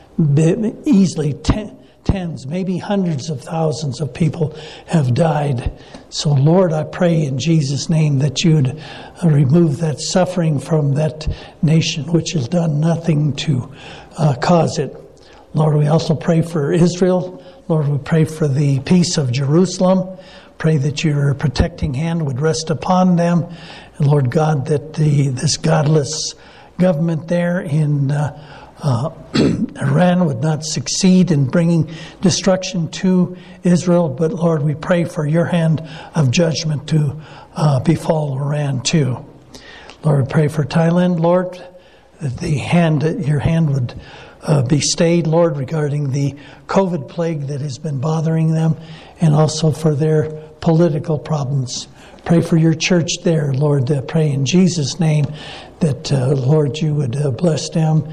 [0.84, 4.56] easily ten, tens, maybe hundreds of thousands of people
[4.86, 5.72] have died.
[6.10, 8.80] So, Lord, I pray in Jesus' name that you'd
[9.24, 11.26] remove that suffering from that
[11.62, 13.72] nation, which has done nothing to
[14.18, 14.94] uh, cause it.
[15.54, 17.42] Lord, we also pray for Israel.
[17.68, 20.18] Lord, we pray for the peace of Jerusalem.
[20.58, 23.46] Pray that your protecting hand would rest upon them.
[23.96, 26.34] And Lord God, that the, this godless
[26.78, 29.08] government there in uh, uh,
[29.80, 31.90] Iran would not succeed in bringing
[32.20, 34.10] destruction to Israel.
[34.10, 35.82] But Lord, we pray for your hand
[36.14, 37.18] of judgment to
[37.56, 39.24] uh, befall Iran too.
[40.04, 41.64] Lord, we pray for Thailand, Lord,
[42.20, 43.98] that the hand, your hand would
[44.42, 46.36] uh, be stayed, Lord, regarding the
[46.66, 48.76] COVID plague that has been bothering them
[49.18, 50.28] and also for their
[50.60, 51.88] political problems.
[52.26, 53.90] Pray for your church there, Lord.
[53.90, 55.24] Uh, pray in Jesus' name
[55.80, 58.06] that, uh, Lord, you would uh, bless them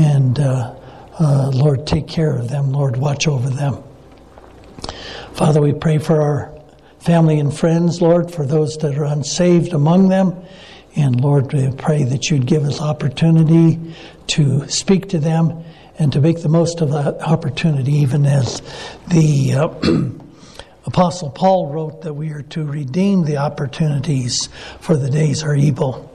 [0.00, 0.74] and, uh,
[1.18, 2.72] uh, Lord, take care of them.
[2.72, 3.82] Lord, watch over them.
[5.32, 6.52] Father, we pray for our
[7.00, 10.34] family and friends, Lord, for those that are unsaved among them.
[10.96, 13.94] And Lord, we pray that you'd give us opportunity
[14.28, 15.64] to speak to them
[15.98, 18.62] and to make the most of that opportunity, even as
[19.08, 19.68] the uh,
[20.86, 24.48] Apostle Paul wrote that we are to redeem the opportunities,
[24.80, 26.10] for the days are evil.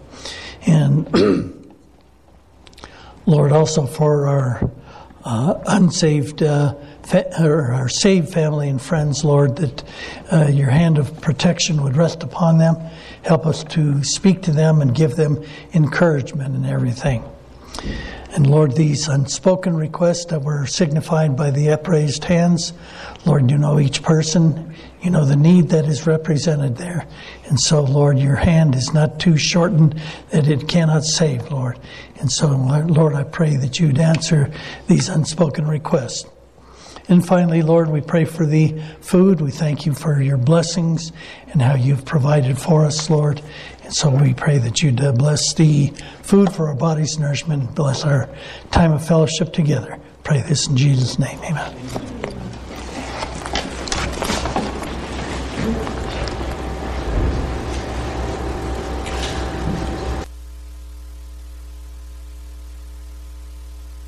[0.65, 1.55] And
[3.25, 4.71] Lord, also for our
[5.23, 9.83] uh, unsaved, uh, fa- or our saved family and friends, Lord, that
[10.31, 12.75] uh, your hand of protection would rest upon them.
[13.23, 15.43] Help us to speak to them and give them
[15.73, 17.23] encouragement in everything.
[18.35, 22.73] And Lord, these unspoken requests that were signified by the upraised hands,
[23.25, 24.75] Lord, you know each person.
[25.01, 27.07] You know the need that is represented there.
[27.45, 31.79] And so, Lord, your hand is not too shortened that it cannot save, Lord.
[32.25, 34.51] And so, Lord, I pray that you'd answer
[34.87, 36.25] these unspoken requests.
[37.07, 39.41] And finally, Lord, we pray for the food.
[39.41, 41.11] We thank you for your blessings
[41.51, 43.43] and how you've provided for us, Lord.
[43.83, 45.93] And so we pray that you'd uh, bless the
[46.23, 48.27] food for our body's nourishment, bless our
[48.71, 49.99] time of fellowship together.
[50.23, 51.37] Pray this in Jesus' name.
[51.43, 52.14] Amen.